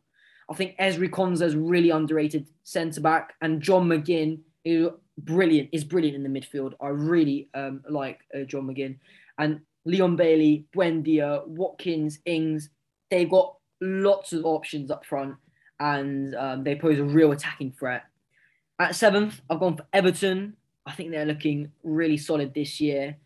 [0.50, 5.68] I think Ezri Konsa is really underrated centre back, and John McGinn is brilliant.
[5.72, 6.72] Is brilliant in the midfield.
[6.80, 8.96] I really um, like uh, John McGinn
[9.38, 12.70] and Leon Bailey, Buendia, Watkins, Ings.
[13.10, 15.36] They've got lots of options up front,
[15.80, 18.04] and um, they pose a real attacking threat.
[18.78, 20.56] At seventh, I've gone for Everton.
[20.88, 23.18] I think they're looking really solid this year.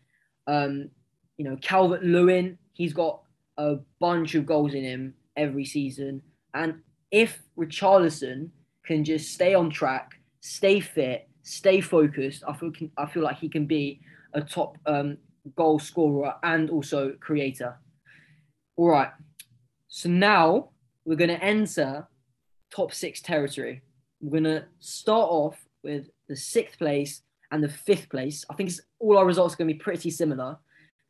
[0.47, 0.89] Um,
[1.37, 3.21] you know, Calvert Lewin, he's got
[3.57, 6.21] a bunch of goals in him every season.
[6.53, 8.49] And if Richarlison
[8.85, 13.47] can just stay on track, stay fit, stay focused, I feel I feel like he
[13.47, 14.01] can be
[14.33, 15.17] a top um,
[15.55, 17.79] goal scorer and also creator.
[18.75, 19.11] All right.
[19.87, 20.71] So now
[21.05, 22.07] we're going to enter
[22.75, 23.83] top six territory.
[24.19, 27.21] We're going to start off with the sixth place
[27.53, 28.43] and the fifth place.
[28.49, 30.57] I think all our results are going to be pretty similar,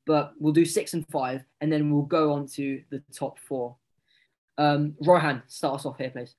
[0.06, 3.78] but we'll do six and five, and then we'll go on to the top four.
[4.58, 6.36] Um, Rohan, start us off here, please.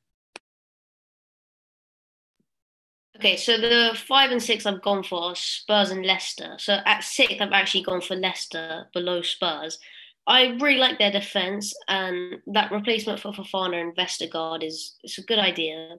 [3.17, 6.57] Okay, so the five and six I've gone for Spurs and Leicester.
[6.59, 9.79] So at six, I've actually gone for Leicester below Spurs.
[10.27, 15.23] I really like their defense, and that replacement for Fofana and Vestergaard is it's a
[15.23, 15.97] good idea.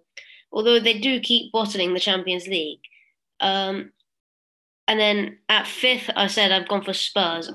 [0.52, 2.82] Although they do keep bottling the Champions League.
[3.40, 3.92] Um,
[4.88, 7.52] and then at fifth, I said I've gone for Spurs.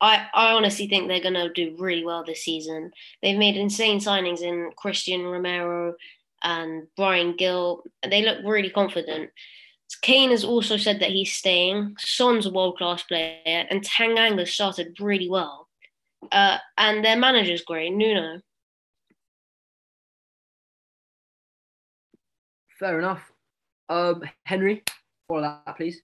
[0.00, 2.90] I, I honestly think they're going to do really well this season.
[3.22, 5.94] They've made insane signings in Cristian Romero
[6.42, 7.82] and Bryan Gil.
[8.08, 9.30] They look really confident.
[10.02, 11.96] Kane has also said that he's staying.
[11.98, 15.68] Son's a world class player, and Tanganga started really well.
[16.32, 18.40] Uh, and their manager's great, Nuno.
[22.78, 23.20] Fair enough.
[23.90, 24.82] Um, Henry,
[25.28, 26.00] follow that, please.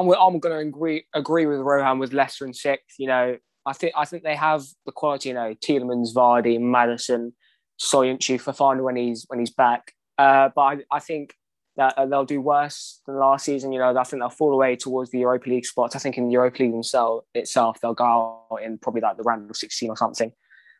[0.00, 2.96] I'm, I'm going to agree agree with Rohan with Leicester in sixth.
[2.98, 5.30] You know, I think I think they have the quality.
[5.30, 7.32] You know, Tielemans, Vardy, Maddison,
[7.80, 9.92] Soyuncu, Fofana when he's when he's back.
[10.18, 11.34] Uh, but I, I think
[11.76, 13.72] that uh, they'll do worse than last season.
[13.72, 15.96] You know, I think they'll fall away towards the Europa League spots.
[15.96, 19.22] I think in the Europa League themselves itself, they'll go out in probably like the
[19.22, 20.32] round of 16 or something.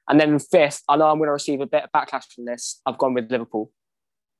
[0.08, 2.80] And then fifth, I know I'm going to receive a bit of backlash from this.
[2.86, 3.72] I've gone with Liverpool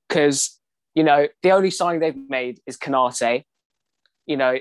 [0.08, 0.60] because
[0.94, 3.44] you know the only signing they've made is Konate,
[4.26, 4.58] you know,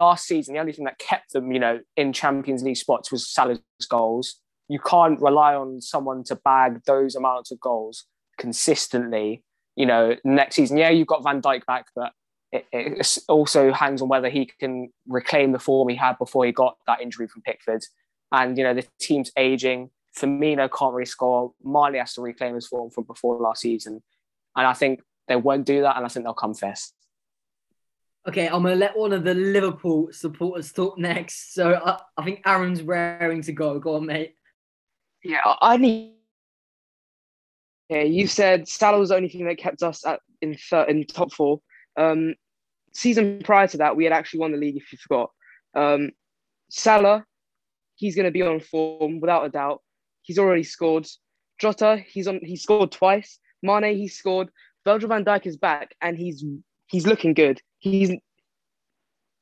[0.00, 3.28] last season, the only thing that kept them, you know, in Champions League spots was
[3.28, 4.40] Salah's goals.
[4.68, 8.06] You can't rely on someone to bag those amounts of goals
[8.38, 9.42] consistently.
[9.76, 12.12] You know, next season, yeah, you've got Van Dijk back, but
[12.52, 16.52] it, it also hangs on whether he can reclaim the form he had before he
[16.52, 17.82] got that injury from Pickford.
[18.32, 19.90] And, you know, the team's aging.
[20.16, 21.52] Firmino can't really score.
[21.62, 24.02] Marley has to reclaim his form from before last season.
[24.56, 25.96] And I think they won't do that.
[25.96, 26.94] And I think they'll come first.
[28.26, 31.52] Okay, I'm gonna let one of the Liverpool supporters talk next.
[31.52, 33.78] So I, I think Aaron's raring to go.
[33.78, 34.34] Go on, mate.
[35.22, 36.14] Yeah, I need.
[37.90, 41.04] Yeah, you said Salah was the only thing that kept us at in third, in
[41.04, 41.60] top four.
[41.98, 42.34] Um,
[42.94, 44.76] season prior to that, we had actually won the league.
[44.76, 45.30] If you forgot,
[45.74, 46.10] um,
[46.70, 47.26] Salah,
[47.96, 49.82] he's going to be on form without a doubt.
[50.22, 51.06] He's already scored.
[51.60, 52.40] Jota, he's on.
[52.42, 53.38] He scored twice.
[53.62, 54.48] Mane, he scored.
[54.86, 56.42] Virgil Van Dijk is back, and he's
[56.86, 58.10] he's looking good he's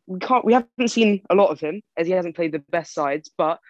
[0.07, 2.93] we can't we haven't seen a lot of him as he hasn't played the best
[2.93, 3.61] sides, but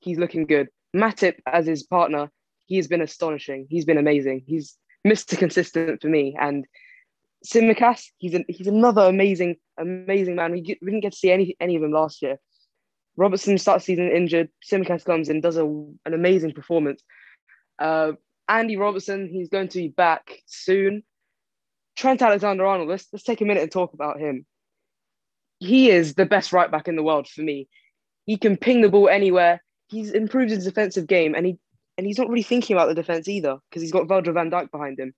[0.00, 0.68] he's looking good.
[0.94, 2.30] Matip as his partner,
[2.66, 3.66] he has been astonishing.
[3.70, 4.44] He's been amazing.
[4.46, 5.36] He's Mr.
[5.38, 6.36] Consistent for me.
[6.38, 6.66] And
[7.44, 10.52] Tsimikas, he's an, he's another amazing, amazing man.
[10.52, 12.36] We, get, we didn't get to see any any of him last year.
[13.16, 14.50] Robertson starts the season injured.
[14.70, 17.02] Tsimikas comes in, does a, an amazing performance.
[17.78, 18.12] Uh,
[18.48, 21.02] Andy Robertson, he's going to be back soon.
[21.96, 24.46] Trent Alexander Arnold, let's, let's take a minute and talk about him.
[25.58, 27.68] He is the best right back in the world for me.
[28.24, 29.62] He can ping the ball anywhere.
[29.88, 31.58] He's improved his defensive game and he
[31.98, 34.70] and he's not really thinking about the defense either because he's got Virgil van Dijk
[34.70, 35.14] behind him.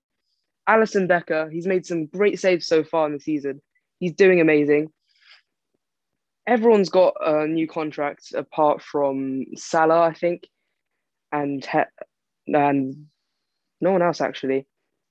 [0.67, 3.61] Alisson Becker, he's made some great saves so far in the season.
[3.99, 4.91] He's doing amazing.
[6.47, 10.47] Everyone's got a new contract apart from Salah, I think,
[11.31, 11.65] and
[12.47, 13.07] and
[13.81, 14.67] no one else actually.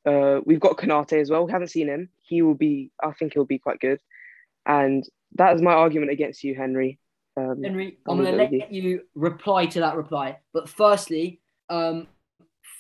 [0.07, 1.47] Uh, we've got Konate as well.
[1.47, 2.09] We haven't seen him.
[2.23, 2.91] He will be.
[3.03, 4.01] I think he'll be quite good.
[4.67, 6.99] And that is my argument against you, Henry.
[7.37, 8.65] Um, Henry, I'm going to let you.
[8.71, 10.39] you reply to that reply.
[10.53, 12.07] But firstly, um,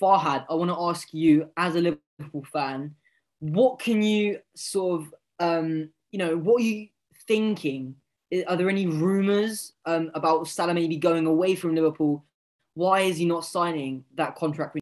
[0.01, 2.95] Farhad, I want to ask you, as a Liverpool fan,
[3.41, 6.89] what can you sort of um, you know, what are you
[7.27, 7.97] thinking?
[8.47, 12.25] Are there any rumours um, about Salah maybe going away from Liverpool?
[12.75, 14.79] Why is he not signing that contract?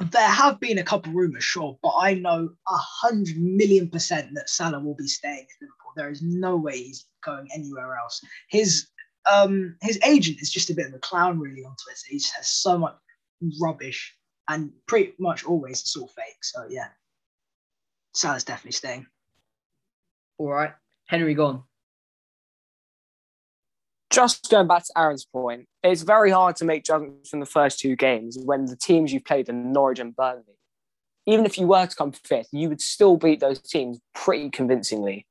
[0.00, 4.48] There have been a couple rumours, sure, but I know a hundred million percent that
[4.48, 5.92] Salah will be staying at Liverpool.
[5.96, 8.24] There is no way he's going anywhere else.
[8.48, 8.86] His
[9.30, 12.00] um his agent is just a bit of a clown, really, on Twitter.
[12.08, 12.94] He just has so much
[13.60, 14.14] rubbish
[14.48, 16.42] and pretty much always it's all fake.
[16.42, 16.88] So yeah,
[18.14, 19.06] Salah's definitely staying.
[20.38, 20.72] All right,
[21.06, 21.64] Henry gone.
[24.10, 27.78] Just going back to Aaron's point, it's very hard to make judgments from the first
[27.78, 30.44] two games when the teams you've played are Norwich and Burnley.
[31.26, 35.26] Even if you were to come fifth, you would still beat those teams pretty convincingly.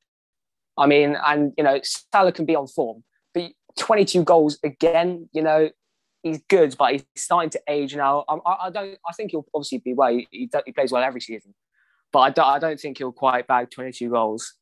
[0.77, 3.03] I mean, and you know, Salah can be on form,
[3.33, 5.69] but 22 goals again, you know,
[6.23, 8.25] he's good, but he's starting to age now.
[8.27, 8.97] I, I don't.
[9.07, 10.09] I think he'll obviously be well.
[10.09, 11.55] He, he, he, plays well every season,
[12.11, 14.53] but I don't, I don't think he'll quite bag 22 goals.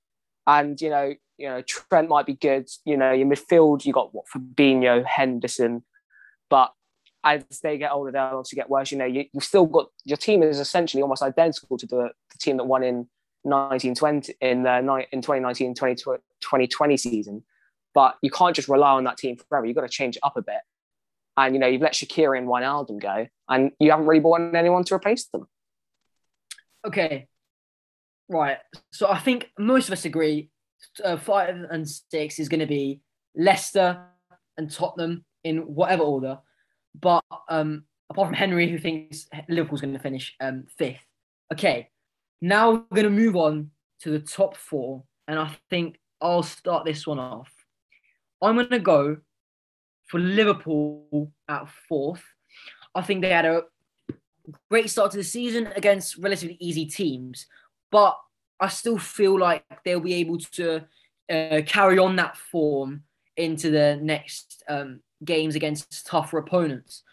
[0.47, 2.69] And you know, you know, Trent might be good.
[2.85, 5.83] You know, your midfield, you got what Fabinho, Henderson,
[6.49, 6.71] but
[7.23, 8.91] as they get older, they'll obviously get worse.
[8.91, 12.37] You know, you, have still got your team is essentially almost identical to the, the
[12.39, 13.07] team that won in
[13.41, 14.77] 1920 in the
[15.11, 17.43] in 2019 2020 season.
[17.93, 19.65] But you can't just rely on that team forever.
[19.65, 20.59] You've got to change it up a bit.
[21.37, 24.83] And you know, you've let Shaqiri and Wijnaldum go, and you haven't really brought anyone
[24.85, 25.47] to replace them.
[26.85, 27.27] Okay,
[28.29, 28.57] right.
[28.91, 30.49] So I think most of us agree
[31.03, 33.01] uh, five and six is going to be
[33.35, 34.01] Leicester
[34.57, 36.39] and Tottenham in whatever order.
[36.99, 41.05] But um, apart from Henry, who thinks Liverpool's going to finish um, fifth.
[41.53, 41.89] Okay,
[42.41, 43.71] now we're going to move on
[44.01, 47.51] to the top four, and I think I'll start this one off.
[48.41, 49.17] I'm going to go
[50.07, 52.23] for Liverpool at fourth.
[52.93, 53.63] I think they had a
[54.69, 57.47] great start to the season against relatively easy teams,
[57.91, 58.17] but
[58.59, 60.83] I still feel like they'll be able to
[61.29, 63.03] uh, carry on that form
[63.37, 67.03] into the next um, games against tougher opponents.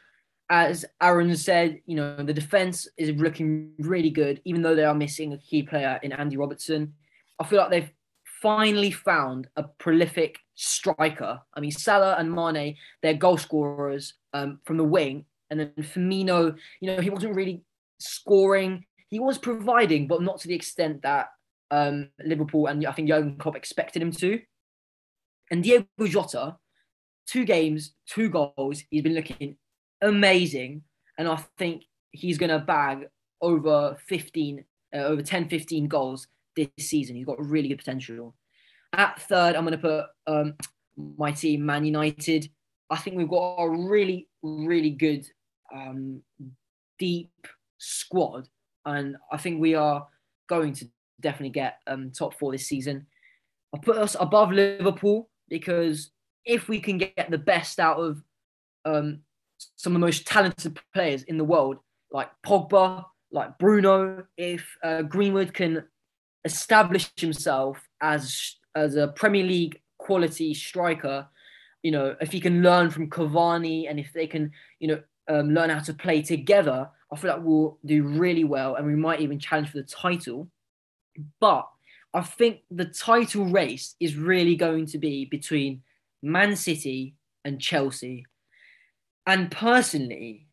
[0.50, 4.94] As Aaron said, you know, the defense is looking really good, even though they are
[4.94, 6.94] missing a key player in Andy Robertson.
[7.40, 7.90] I feel like they've
[8.42, 11.40] finally found a prolific striker.
[11.54, 15.24] I mean, Salah and Mane, they're goal scorers um, from the wing.
[15.50, 17.62] And then Firmino, you know, he wasn't really
[17.98, 18.84] scoring.
[19.12, 21.28] He was providing, but not to the extent that
[21.70, 24.40] um, Liverpool and I think Jurgen Klopp expected him to.
[25.50, 26.56] And Diego Jota,
[27.26, 28.82] two games, two goals.
[28.88, 29.58] He's been looking
[30.00, 30.84] amazing.
[31.18, 33.08] And I think he's going to bag
[33.42, 37.14] over 15, uh, over 10, 15 goals this season.
[37.14, 38.34] He's got really good potential.
[38.94, 40.54] At third, I'm going to put um,
[41.18, 42.50] my team, Man United.
[42.88, 45.26] I think we've got a really, really good,
[45.70, 46.22] um,
[46.98, 47.30] deep
[47.76, 48.48] squad.
[48.84, 50.06] And I think we are
[50.48, 50.88] going to
[51.20, 53.06] definitely get um, top four this season.
[53.74, 56.10] I put us above Liverpool because
[56.44, 58.22] if we can get the best out of
[58.84, 59.20] um,
[59.76, 61.78] some of the most talented players in the world,
[62.10, 65.84] like Pogba, like Bruno, if uh, Greenwood can
[66.44, 71.26] establish himself as as a Premier League quality striker,
[71.82, 75.54] you know, if he can learn from Cavani and if they can, you know, um,
[75.54, 79.20] learn how to play together, I feel like we'll do really well and we might
[79.20, 80.48] even challenge for the title.
[81.40, 81.68] But
[82.14, 85.82] I think the title race is really going to be between
[86.22, 88.24] Man City and Chelsea.
[89.26, 90.46] And personally,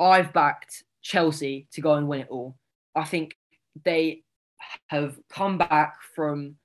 [0.00, 2.56] I've backed Chelsea to go and win it all.
[2.94, 3.36] I think
[3.84, 4.22] they
[4.86, 6.56] have come back from,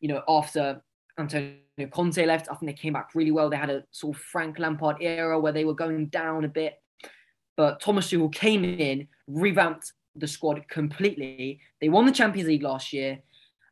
[0.00, 0.82] you know, after
[1.18, 1.56] Antonio
[1.90, 2.48] Conte left.
[2.50, 3.50] I think they came back really well.
[3.50, 6.81] They had a sort of Frank Lampard era where they were going down a bit.
[7.56, 11.60] But Thomas Tuchel came in, revamped the squad completely.
[11.80, 13.20] They won the Champions League last year.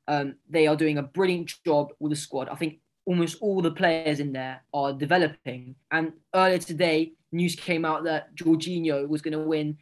[0.08, 2.48] Um, they are doing a brilliant job with the squad.
[2.48, 5.76] I think almost all the players in there are developing.
[5.90, 9.78] And earlier today, news came out that Jorginho was going to win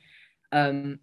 [0.53, 1.01] um,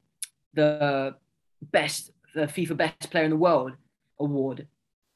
[0.53, 1.15] the
[1.61, 3.71] best the FIFA Best Player in the World
[4.19, 4.67] award,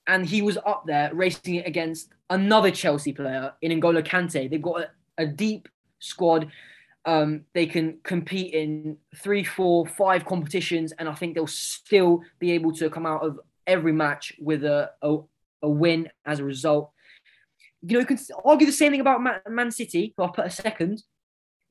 [0.07, 4.49] and he was up there racing it against another Chelsea player in N'Golo Kante.
[4.49, 4.89] They've got a,
[5.23, 5.67] a deep
[5.99, 6.49] squad.
[7.05, 12.51] Um, they can compete in three, four, five competitions, and I think they'll still be
[12.51, 15.17] able to come out of every match with a, a,
[15.63, 16.91] a win as a result.
[17.81, 20.49] You know, you can argue the same thing about Man, City, who I put a
[20.49, 21.01] second,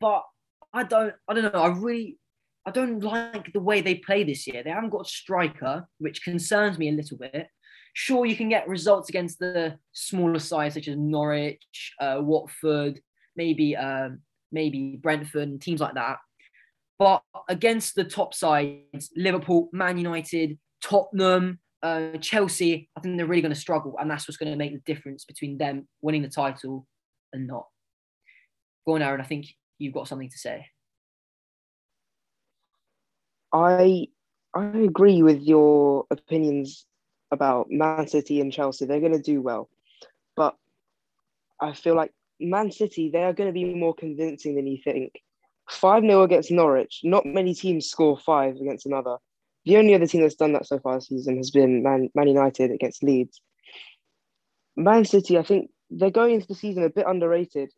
[0.01, 0.24] but
[0.72, 1.61] I don't, I don't know.
[1.61, 2.18] I really,
[2.64, 4.62] I don't like the way they play this year.
[4.62, 7.49] They haven't got a striker, which concerns me a little bit.
[7.93, 13.01] Sure, you can get results against the smaller sides such as Norwich, uh, Watford,
[13.37, 14.20] maybe um,
[14.53, 16.18] maybe Brentford, and teams like that.
[16.99, 23.42] But against the top sides, Liverpool, Man United, Tottenham, uh, Chelsea, I think they're really
[23.42, 26.28] going to struggle, and that's what's going to make the difference between them winning the
[26.28, 26.86] title
[27.32, 27.66] and not.
[28.86, 29.20] Go on, Aaron.
[29.20, 29.46] I think
[29.78, 30.66] you've got something to say.
[33.53, 34.09] I
[34.55, 36.86] I agree with your opinions
[37.30, 38.86] about Man City and Chelsea.
[38.86, 39.68] They're going to do well,
[40.36, 40.57] but
[41.61, 45.12] I feel like Man City they are going to be more convincing than you think.
[45.70, 47.01] Five 0 against Norwich.
[47.05, 49.16] Not many teams score five against another.
[49.64, 52.28] The only other team that's done that so far this season has been Man, Man
[52.28, 53.43] United against Leeds.
[54.76, 57.70] Man City, I think they're going into the season a bit underrated,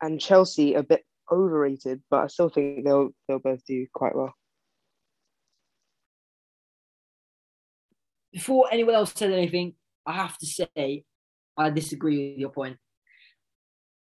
[0.00, 4.34] and Chelsea a bit overrated, but I still think they'll they'll both do quite well.
[8.32, 9.74] Before anyone else says anything,
[10.06, 11.04] I have to say
[11.56, 12.78] I disagree with your point.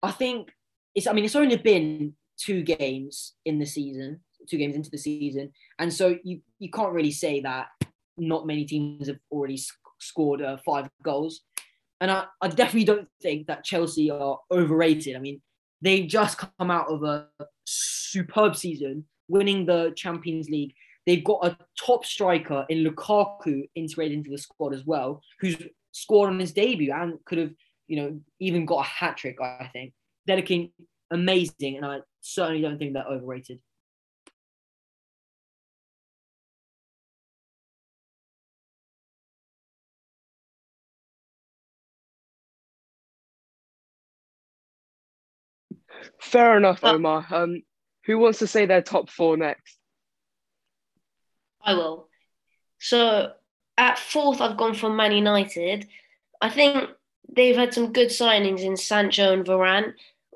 [0.05, 0.51] I think
[0.95, 1.07] it's.
[1.07, 5.53] I mean, it's only been two games in the season, two games into the season,
[5.79, 7.67] and so you you can't really say that
[8.17, 11.41] not many teams have already sc- scored uh, five goals.
[12.01, 15.17] And I, I definitely don't think that Chelsea are overrated.
[15.17, 15.41] I mean,
[15.81, 17.29] they just come out of a
[17.65, 20.75] superb season, winning the Champions League.
[21.07, 25.57] They've got a top striker in Lukaku integrated into the squad as well, who's
[25.93, 27.51] scored on his debut and could have,
[27.87, 29.41] you know, even got a hat trick.
[29.41, 29.93] I think
[30.27, 30.71] they're looking
[31.11, 33.61] amazing, and I certainly don't think they're overrated.
[46.21, 47.27] Fair enough, Omar.
[47.31, 47.63] Um,
[48.07, 49.79] who wants to say their top four next?
[51.63, 52.09] I will.
[52.79, 53.33] So
[53.77, 55.89] at fourth, I've gone for Man United.
[56.41, 56.91] I think
[57.29, 59.93] they've had some good signings in Sancho and Varane.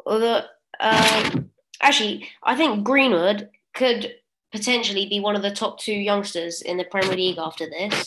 [0.07, 0.43] Although,
[0.81, 1.51] um,
[1.83, 4.15] actually, I think Greenwood could
[4.53, 8.07] potentially be one of the top two youngsters in the Premier League after this.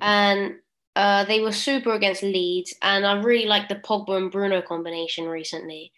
[0.00, 0.56] And
[0.96, 5.26] uh, they were super against Leeds, and I really like the Pogba and Bruno combination
[5.26, 5.92] recently.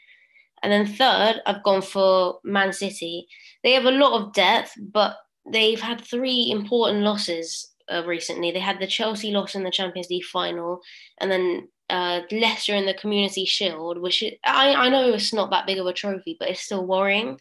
[0.62, 3.26] And then third, I've gone for Man City.
[3.64, 5.16] They have a lot of depth, but
[5.50, 8.50] they've had three important losses uh, recently.
[8.50, 10.80] They had the Chelsea loss in the Champions League final,
[11.20, 15.66] and then uh, Leicester in the Community Shield, which I, I know it's not that
[15.66, 17.38] big of a trophy, but it's still worrying.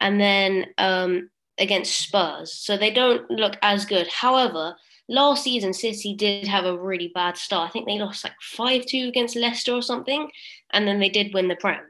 [0.00, 2.52] And then um, against Spurs.
[2.52, 4.08] So they don't look as good.
[4.08, 4.76] However,
[5.08, 7.68] last season, City did have a really bad start.
[7.68, 10.30] I think they lost like 5 2 against Leicester or something,
[10.72, 11.80] and then they did win the Prem.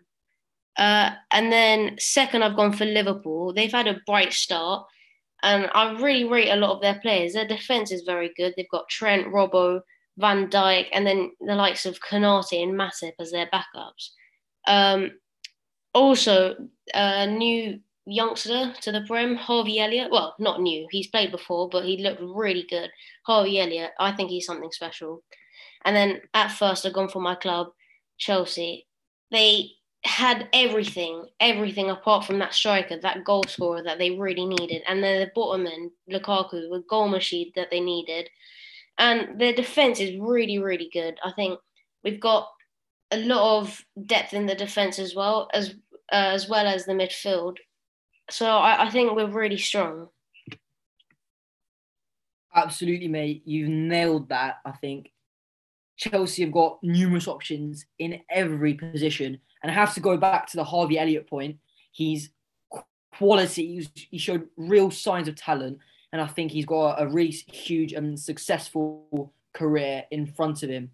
[0.76, 3.52] Uh, and then second, I've gone for Liverpool.
[3.52, 4.86] They've had a bright start,
[5.46, 7.32] and I really rate a lot of their players.
[7.32, 8.52] Their defense is very good.
[8.56, 9.80] They've got Trent, Robbo,
[10.18, 14.10] Van Dijk, and then the likes of Konate and Matip as their backups.
[14.66, 15.12] Um,
[15.94, 16.56] also,
[16.94, 20.10] a new youngster to the Prem, Harvey Elliott.
[20.10, 20.88] Well, not new.
[20.90, 22.90] He's played before, but he looked really good.
[23.24, 23.92] Harvey Elliott.
[24.00, 25.22] I think he's something special.
[25.84, 27.68] And then at first, I've gone for my club,
[28.18, 28.88] Chelsea.
[29.30, 29.70] They
[30.06, 34.82] had everything, everything apart from that striker, that goal scorer that they really needed.
[34.86, 38.28] And then the bottom end, Lukaku, the goal machine that they needed.
[38.98, 41.18] And their defense is really, really good.
[41.24, 41.58] I think
[42.02, 42.48] we've got
[43.10, 45.74] a lot of depth in the defense as well as
[46.12, 47.56] uh, as well as the midfield.
[48.30, 50.08] So I, I think we're really strong.
[52.54, 53.42] Absolutely, mate.
[53.44, 54.58] You've nailed that.
[54.64, 55.10] I think
[55.96, 59.40] Chelsea have got numerous options in every position.
[59.66, 61.56] And I have to go back to the Harvey Elliott point.
[61.90, 62.30] He's
[63.12, 63.84] quality.
[63.94, 65.80] He showed real signs of talent.
[66.12, 70.92] And I think he's got a really huge and successful career in front of him.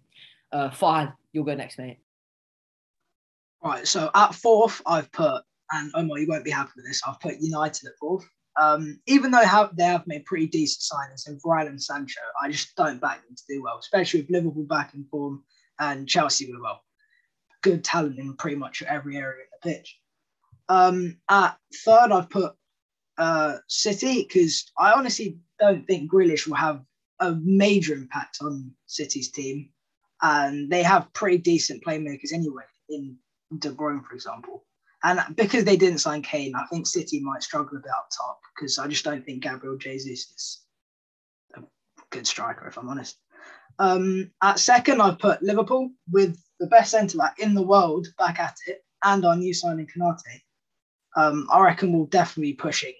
[0.51, 1.99] Uh, Fahad, you'll go next, mate.
[3.63, 3.87] Right.
[3.87, 7.35] So at fourth, I've put, and Omar, you won't be happy with this, I've put
[7.41, 8.27] United at fourth.
[8.59, 12.49] Um, even though have, they have made pretty decent signings in Varane and Sancho, I
[12.49, 15.43] just don't back them to do well, especially with Liverpool back in form
[15.79, 16.81] and Chelsea with well.
[17.63, 19.99] Good talent in pretty much every area of the pitch.
[20.69, 22.53] Um, at third, I've put
[23.17, 26.83] uh, City because I honestly don't think Grealish will have
[27.19, 29.69] a major impact on City's team,
[30.21, 33.17] and they have pretty decent playmakers anyway in
[33.59, 34.65] De Bruyne, for example.
[35.03, 38.39] And because they didn't sign Kane, I think City might struggle a bit up top
[38.55, 40.61] because I just don't think Gabriel Jesus is
[41.55, 41.61] a
[42.09, 43.17] good striker, if I'm honest.
[43.79, 48.39] Um, at second, I've put Liverpool with the best centre back in the world back
[48.39, 50.41] at it and our new signing Konate.
[51.17, 52.93] Um, I reckon we'll definitely be pushing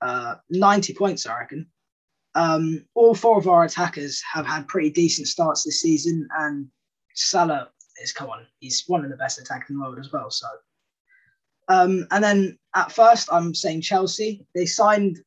[0.00, 1.68] uh, 90 points, I reckon.
[2.34, 6.66] Um, all four of our attackers have had pretty decent starts this season, and
[7.14, 7.70] Salah
[8.02, 10.28] is come on, he's one of the best attackers in the world as well.
[10.30, 10.48] So
[11.68, 14.44] um, and then at first, I'm saying Chelsea.
[14.56, 15.18] They signed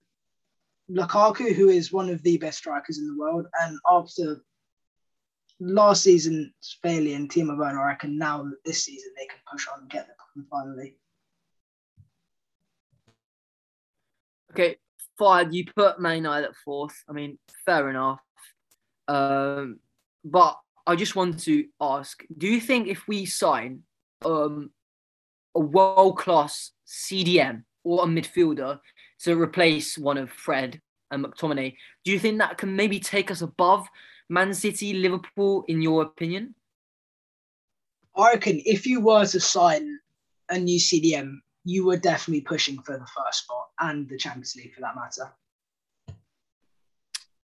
[0.92, 4.44] Lukaku, who is one of the best strikers in the world, and after
[5.60, 6.52] last season's
[6.82, 10.08] failure in Timo Werner, I reckon now this season they can push on and get
[10.08, 10.96] the cup finally.
[14.52, 14.78] Okay,
[15.18, 15.54] fine.
[15.54, 17.04] You put Man United at fourth.
[17.08, 18.20] I mean, fair enough.
[19.08, 19.80] Um,
[20.24, 20.58] but
[20.88, 23.84] I just want to ask: Do you think if we sign
[24.26, 24.72] um,
[25.56, 28.80] a world-class CDM or a midfielder
[29.22, 30.82] to replace one of Fred
[31.12, 33.88] and McTominay, do you think that can maybe take us above
[34.30, 36.54] Man City, Liverpool, in your opinion?
[38.16, 40.00] I reckon if you were to sign
[40.50, 44.74] a new CDM, you were definitely pushing for the first spot and the Champions League
[44.74, 45.32] for that matter.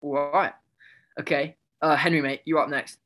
[0.02, 0.54] All right.
[1.20, 1.56] Okay.
[1.82, 2.98] Uh, Henry, mate, you're up next.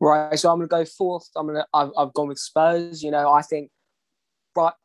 [0.00, 1.30] Right, so I'm going to go fourth.
[1.34, 1.66] I'm going to.
[1.72, 3.02] I've, I've gone with Spurs.
[3.02, 3.70] You know, I think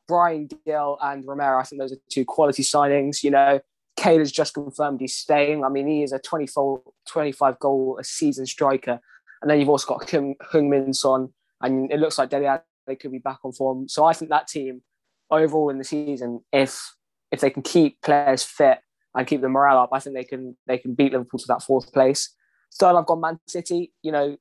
[0.07, 1.59] Bryan Gil and Romero.
[1.59, 3.23] I think those are two quality signings.
[3.23, 3.59] You know,
[3.99, 5.65] Cahill has just confirmed he's staying.
[5.65, 9.01] I mean, he is a 24, 25 goal a season striker.
[9.41, 11.29] And then you've also got Heung-min Son,
[11.61, 13.89] and it looks like they could be back on form.
[13.89, 14.81] So I think that team
[15.29, 16.95] overall in the season, if
[17.31, 18.79] if they can keep players fit
[19.13, 21.63] and keep the morale up, I think they can they can beat Liverpool to that
[21.63, 22.33] fourth place.
[22.73, 23.91] Third, I've got Man City.
[24.01, 24.37] You know,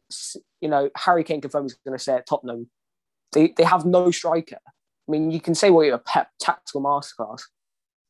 [0.60, 2.70] you know, Harry Kane confirmed he's going to stay at Tottenham.
[3.32, 4.58] They they have no striker.
[4.66, 7.42] I mean, you can say well you're a Pep tactical masterclass.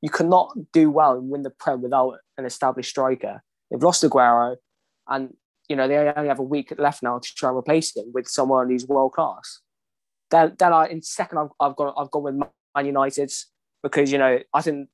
[0.02, 3.42] You cannot do well and win the Prem without an established striker.
[3.70, 4.56] They've lost Aguero,
[5.08, 5.34] and
[5.68, 8.28] you know they only have a week left now to try and replace him with
[8.28, 9.60] someone who's world class.
[10.30, 13.32] Then, then I in second I've, I've gone I've gone with Man United
[13.82, 14.88] because you know I think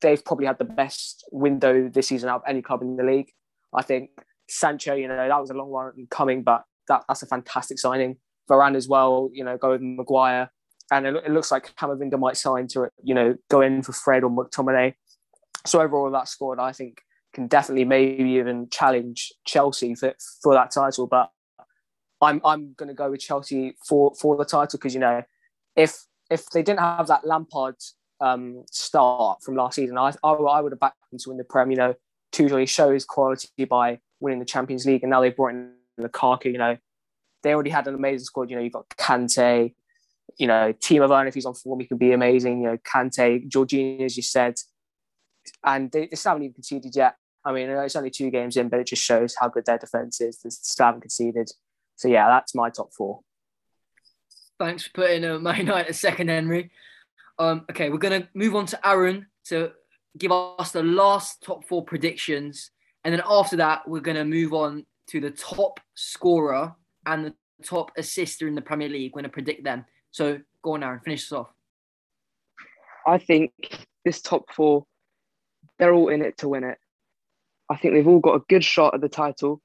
[0.00, 3.30] they've probably had the best window this season out of any club in the league.
[3.74, 4.10] I think
[4.48, 8.16] Sancho, you know, that was a long one coming, but that, that's a fantastic signing.
[8.50, 10.50] Varane as well, you know, go with Maguire.
[10.90, 14.24] And it, it looks like Camavinga might sign to, you know, go in for Fred
[14.24, 14.94] or McTominay.
[15.66, 20.72] So overall, that squad, I think, can definitely maybe even challenge Chelsea for, for that
[20.72, 21.06] title.
[21.06, 21.30] But
[22.20, 25.22] I'm I'm going to go with Chelsea for for the title because you know
[25.76, 27.76] if if they didn't have that Lampard
[28.20, 31.44] um, start from last season, I, I, I would have backed them to win the
[31.44, 31.70] Prem.
[31.70, 31.94] You know,
[32.32, 36.46] Tuchel show his quality by winning the Champions League, and now they've brought in Lukaku.
[36.46, 36.76] You know,
[37.42, 38.50] they already had an amazing squad.
[38.50, 39.74] You know, you've got Kante,
[40.38, 42.62] you know, Timo Werner if he's on form, he can be amazing.
[42.62, 44.54] You know, Kante, Jorginho, as you said,
[45.64, 47.16] and they, they still haven't even conceded yet.
[47.44, 50.20] I mean, it's only two games in, but it just shows how good their defense
[50.20, 50.40] is.
[50.42, 51.50] They still haven't conceded.
[51.96, 53.20] So yeah, that's my top four.
[54.58, 56.70] Thanks for putting uh, Man United second, Henry.
[57.38, 59.72] Um, okay, we're gonna move on to Aaron to
[60.18, 62.70] give us the last top four predictions,
[63.04, 66.74] and then after that, we're gonna move on to the top scorer
[67.06, 69.12] and the top assister in the Premier League.
[69.14, 69.86] We're gonna predict them.
[70.10, 71.50] So go on, Aaron, finish us off.
[73.06, 73.52] I think
[74.04, 74.86] this top four,
[75.78, 76.78] they're all in it to win it.
[77.70, 79.62] I think they've all got a good shot at the title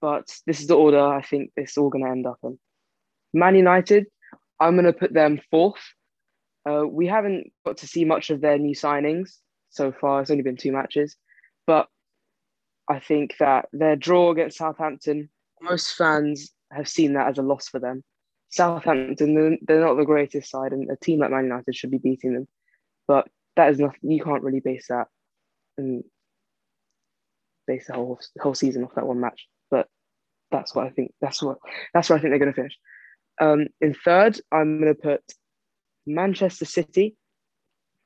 [0.00, 2.58] but this is the order I think it's all going to end up in.
[3.32, 4.06] Man United,
[4.60, 5.80] I'm going to put them fourth.
[6.68, 9.36] Uh, we haven't got to see much of their new signings
[9.70, 10.20] so far.
[10.20, 11.16] It's only been two matches,
[11.66, 11.88] but
[12.88, 15.28] I think that their draw against Southampton,
[15.60, 18.02] most fans have seen that as a loss for them.
[18.50, 22.34] Southampton, they're not the greatest side, and a team like Man United should be beating
[22.34, 22.48] them.
[23.06, 24.10] But that is nothing.
[24.10, 25.08] You can't really base that
[25.76, 26.02] and
[27.66, 29.88] base the whole whole season off that one match But
[30.50, 31.12] that's what I think.
[31.20, 31.58] That's what
[31.92, 32.78] that's where I think they're going to finish.
[33.40, 35.22] Um, in third, I'm going to put
[36.06, 37.16] Manchester City.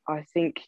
[0.09, 0.61] I think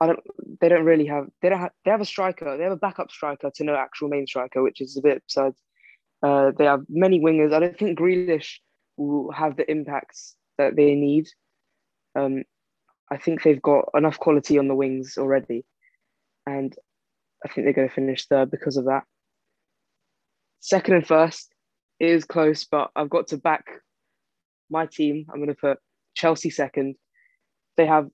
[0.00, 0.20] I don't.
[0.60, 1.26] They don't really have.
[1.42, 1.72] They don't have.
[1.84, 2.56] They have a striker.
[2.56, 5.52] They have a backup striker to no actual main striker, which is a bit absurd.
[6.22, 7.52] Uh, they have many wingers.
[7.52, 8.58] I don't think Grealish
[9.06, 11.28] will have the impacts that they need.
[12.16, 12.44] Um,
[13.10, 15.64] I think they've got enough quality on the wings already,
[16.46, 16.74] and
[17.44, 19.04] I think they're going to finish third because of that.
[20.60, 21.52] Second and first
[21.98, 23.64] is close, but I've got to back
[24.70, 25.26] my team.
[25.28, 25.78] I'm going to put
[26.14, 26.96] Chelsea second.
[27.76, 28.08] They have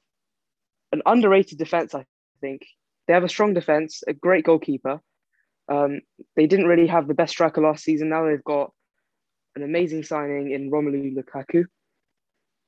[0.92, 2.04] an underrated defense, I
[2.40, 2.62] think.
[3.06, 5.00] They have a strong defense, a great goalkeeper.
[5.68, 6.00] Um,
[6.36, 8.08] they didn't really have the best striker last season.
[8.08, 8.72] Now they've got
[9.56, 11.64] an amazing signing in Romelu Lukaku.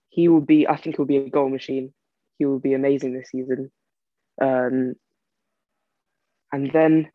[0.08, 1.92] He will be, I think, he'll be a goal machine.
[2.38, 3.70] He will be amazing this season.
[4.40, 4.94] Um,
[6.50, 7.10] and then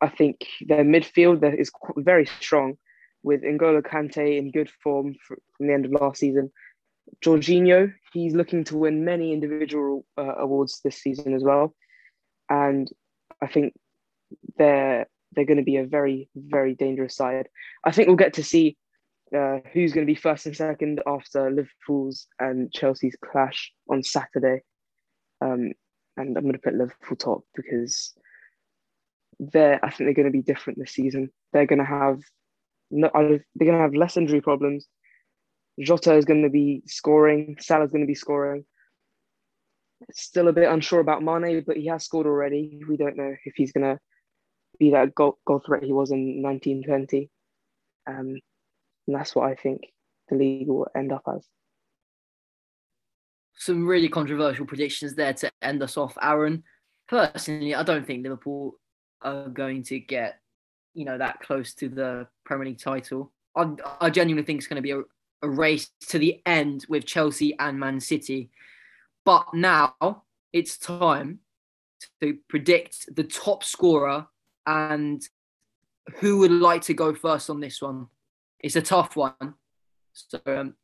[0.00, 2.74] I think their midfield is very strong
[3.22, 6.50] with N'Golo Kante in good form from the end of last season.
[7.24, 11.74] Jorginho, he's looking to win many individual uh, awards this season as well.
[12.50, 12.90] And
[13.40, 13.74] I think
[14.56, 17.48] they're they're going to be a very very dangerous side.
[17.84, 18.76] I think we'll get to see
[19.36, 24.60] uh, who's going to be first and second after Liverpool's and Chelsea's clash on Saturday.
[25.40, 25.72] Um,
[26.16, 28.12] and I'm going to put Liverpool top because
[29.38, 31.30] they're I think they're going to be different this season.
[31.52, 32.20] They're going to have
[32.90, 34.86] no, they're going to have less injury problems.
[35.80, 37.56] Jota is going to be scoring.
[37.58, 38.64] Salah's going to be scoring.
[40.12, 42.82] Still a bit unsure about Mane, but he has scored already.
[42.86, 43.98] We don't know if he's going to
[44.78, 47.30] be that goal, goal threat he was in 1920.
[48.06, 48.36] Um,
[49.06, 49.92] and that's what I think
[50.28, 51.46] the league will end up as.
[53.54, 56.64] Some really controversial predictions there to end us off, Aaron.
[57.08, 58.74] Personally, I don't think Liverpool
[59.20, 60.40] are going to get,
[60.94, 63.32] you know, that close to the Premier League title.
[63.56, 63.70] I,
[64.00, 65.02] I genuinely think it's going to be a,
[65.42, 68.50] a race to the end with Chelsea and Man City.
[69.24, 69.94] But now
[70.52, 71.40] it's time
[72.20, 74.26] to predict the top scorer
[74.66, 75.22] and
[76.20, 78.08] who would like to go first on this one?
[78.60, 79.54] It's a tough one.
[80.12, 80.74] So, um,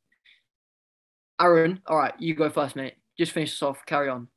[1.41, 2.95] Aaron, all right, you go first, mate.
[3.19, 3.85] Just finish us off.
[3.87, 4.29] Carry on.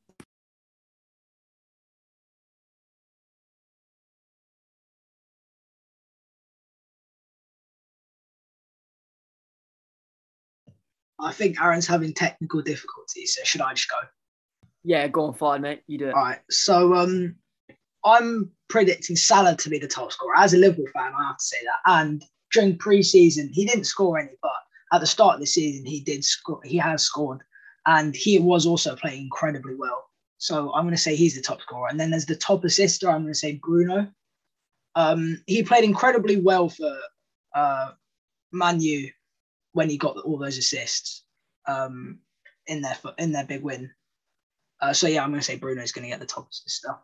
[11.19, 13.97] I think Aaron's having technical difficulties, so should I just go?
[14.83, 15.83] Yeah, go on, fine, mate.
[15.85, 16.15] You do it.
[16.15, 16.39] All right.
[16.49, 17.35] So um,
[18.05, 20.35] I'm predicting Salah to be the top scorer.
[20.35, 21.91] As a Liverpool fan, I have to say that.
[21.91, 24.51] And during pre-season, he didn't score any, but
[24.93, 26.59] at the start of the season, he did score.
[26.63, 27.41] He has scored,
[27.85, 30.05] and he was also playing incredibly well.
[30.37, 31.87] So I'm going to say he's the top scorer.
[31.89, 33.09] And then there's the top assister.
[33.09, 34.07] I'm going to say Bruno.
[34.95, 36.97] Um, he played incredibly well for
[37.55, 37.91] uh,
[38.51, 39.07] Manu
[39.73, 41.23] when he got all those assists
[41.67, 42.19] um,
[42.67, 43.91] in their in their big win.
[44.81, 46.95] Uh, so yeah, I'm going to say Bruno is going to get the top assister.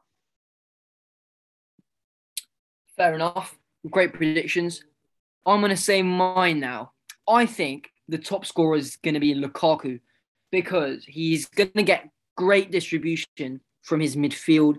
[2.98, 3.56] Fair enough.
[3.92, 4.84] Great predictions.
[5.46, 6.94] I'm going to say mine now.
[7.30, 10.00] I think the top scorer is going to be Lukaku
[10.52, 14.78] because he's going to get great distribution from his midfield.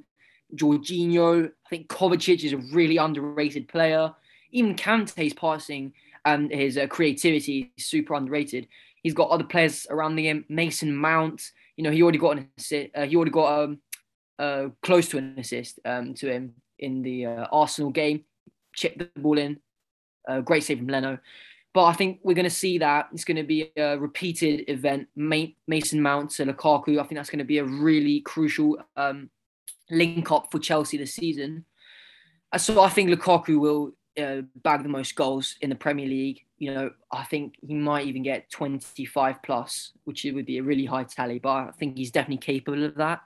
[0.55, 4.13] Jorginho, I think Kovacic is a really underrated player.
[4.51, 5.93] Even Kante's passing
[6.25, 8.67] and his uh, creativity is super underrated.
[9.03, 10.45] He's got other players around him.
[10.49, 12.91] Mason Mount, you know, he already got an assist.
[12.97, 13.79] Uh, he already got um,
[14.39, 18.25] uh, close to an assist um, to him in the uh, Arsenal game.
[18.75, 19.59] Chipped the ball in.
[20.29, 21.19] Uh, great save from Leno.
[21.75, 25.09] But I think we're going to see that it's going to be a repeated event.
[25.15, 26.99] Mason Mount to Lukaku.
[26.99, 29.31] I think that's going to be a really crucial um,
[29.91, 31.65] link up for Chelsea this season.
[32.57, 36.41] So I think Lukaku will uh, bag the most goals in the Premier League.
[36.59, 40.87] You know, I think he might even get 25 plus, which would be a really
[40.87, 41.39] high tally.
[41.39, 43.21] But I think he's definitely capable of that.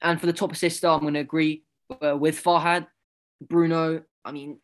[0.00, 1.63] And for the top assist, I'm going to agree
[2.02, 2.86] uh, with Farhad.
[3.40, 4.58] Bruno, I mean,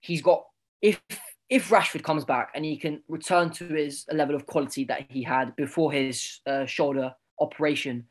[0.00, 0.44] he's got
[0.80, 1.00] if
[1.48, 5.22] if Rashford comes back and he can return to his level of quality that he
[5.22, 8.06] had before his uh, shoulder operation,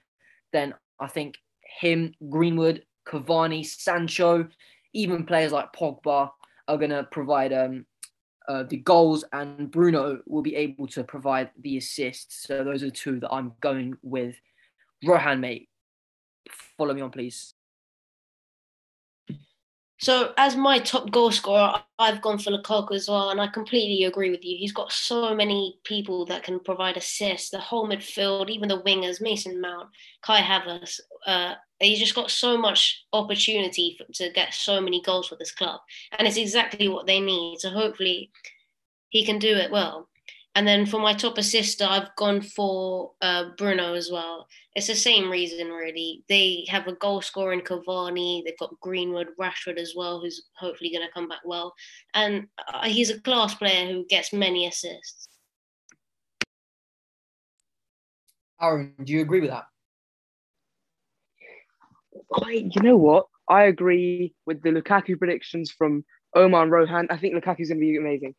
[0.54, 1.38] then I think
[1.80, 4.48] him, Greenwood, Cavani, Sancho,
[4.94, 6.30] even players like Pogba
[6.68, 7.86] are going to provide um,
[8.48, 12.48] uh, the goals, and Bruno will be able to provide the assists.
[12.48, 14.36] So those are two that I'm going with.
[15.04, 15.70] Rohan, mate,
[16.78, 17.56] follow me on, please.
[20.02, 24.06] So, as my top goal scorer, I've gone for Lukaku as well, and I completely
[24.06, 24.58] agree with you.
[24.58, 27.52] He's got so many people that can provide assists.
[27.52, 29.90] The whole midfield, even the wingers, Mason Mount,
[30.24, 31.00] Kai Havertz.
[31.28, 35.52] Uh, he's just got so much opportunity for, to get so many goals for this
[35.52, 35.80] club,
[36.18, 37.60] and it's exactly what they need.
[37.60, 38.32] So, hopefully,
[39.10, 40.10] he can do it well.
[40.54, 44.48] And then for my top assister, I've gone for uh, Bruno as well.
[44.76, 46.26] It's the same reason, really.
[46.28, 48.44] They have a goal scorer in Cavani.
[48.44, 51.74] They've got Greenwood, Rashford as well, who's hopefully going to come back well.
[52.14, 55.30] And uh, he's a class player who gets many assists.
[58.62, 59.66] Aaron, do you agree with that?
[62.34, 63.28] I, you know what?
[63.48, 66.04] I agree with the Lukaku predictions from
[66.36, 67.08] Omar and Rohan.
[67.10, 68.36] I think Lukaku's going to be amazing.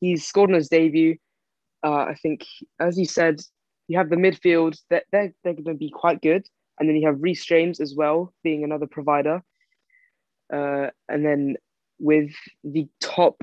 [0.00, 1.16] He's scored on his debut.
[1.84, 2.44] Uh, I think,
[2.80, 3.40] as you said,
[3.88, 6.46] you have the midfield that they're, they're going to be quite good.
[6.78, 9.42] And then you have Reece James as well, being another provider.
[10.52, 11.56] Uh, and then
[11.98, 12.32] with
[12.64, 13.42] the top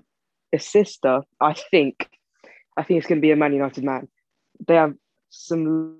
[0.54, 2.10] assister, I think,
[2.78, 4.08] I think it's going to be a Man United man.
[4.68, 4.94] They have
[5.30, 5.98] some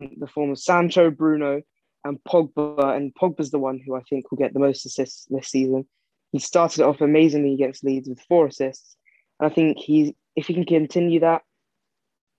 [0.00, 1.62] the form of Sancho, Bruno,
[2.04, 5.48] and Pogba, and Pogba's the one who I think will get the most assists this
[5.48, 5.86] season.
[6.32, 8.96] He started off amazingly against Leeds with four assists,
[9.38, 11.42] and I think he, if he can continue that,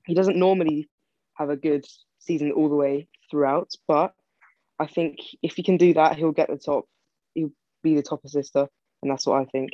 [0.05, 0.89] he doesn't normally
[1.35, 1.85] have a good
[2.19, 4.13] season all the way throughout, but
[4.79, 6.85] I think if he can do that, he'll get the top.
[7.33, 7.51] He'll
[7.83, 8.67] be the top assister,
[9.01, 9.71] and that's what I think.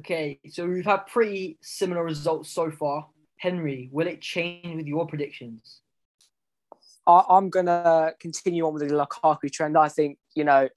[0.00, 3.06] Okay, so we've had pretty similar results so far.
[3.38, 5.80] Henry, will it change with your predictions?
[7.06, 9.78] I, I'm gonna continue on with the Lukaku trend.
[9.78, 10.68] I think you know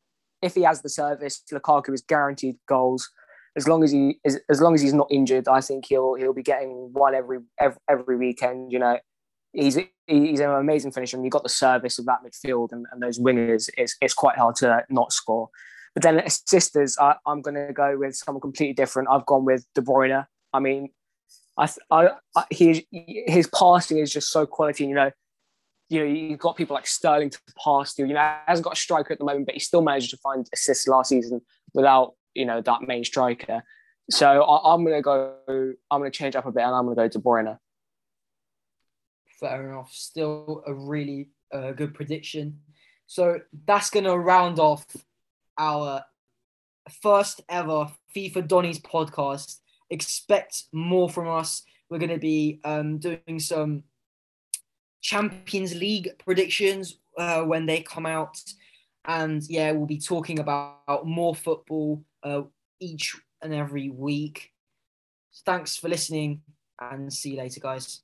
[0.42, 3.10] if he has the service, Lukaku is guaranteed goals.
[3.56, 6.34] As long as he is, as long as he's not injured, I think he'll he'll
[6.34, 8.72] be getting one every every, every weekend.
[8.72, 9.00] You know,
[9.54, 9.78] he's
[10.08, 13.20] he's an amazing finisher, and you've got the service of that midfield and, and those
[13.20, 13.70] wingers.
[13.78, 15.50] It's it's quite hard to not score.
[15.94, 19.10] But then assisters, I, I'm going to go with someone completely different.
[19.12, 20.26] I've gone with De Bruyne.
[20.54, 20.90] I mean,
[21.58, 24.86] I, I, I he, his passing is just so quality.
[24.86, 25.12] You know,
[25.90, 28.06] you know, you've got people like Sterling to pass to.
[28.06, 30.48] You know, hasn't got a striker at the moment, but he still managed to find
[30.54, 31.42] assists last season
[31.74, 33.64] without you know that main striker.
[34.10, 35.36] So I, am going to go.
[35.92, 37.58] I'm going to change up a bit, and I'm going to go De Bruyne.
[39.40, 39.92] Fair enough.
[39.94, 42.60] Still a really uh, good prediction.
[43.06, 44.86] So that's going to round off
[45.58, 46.04] our
[47.02, 49.58] first ever FIFA Donnies podcast.
[49.90, 51.64] Expect more from us.
[51.90, 53.84] We're going to be um, doing some
[55.02, 58.42] Champions League predictions uh, when they come out.
[59.06, 62.44] And yeah, we'll be talking about more football uh,
[62.80, 64.52] each and every week.
[65.46, 66.42] Thanks for listening
[66.80, 68.02] and see you later, guys.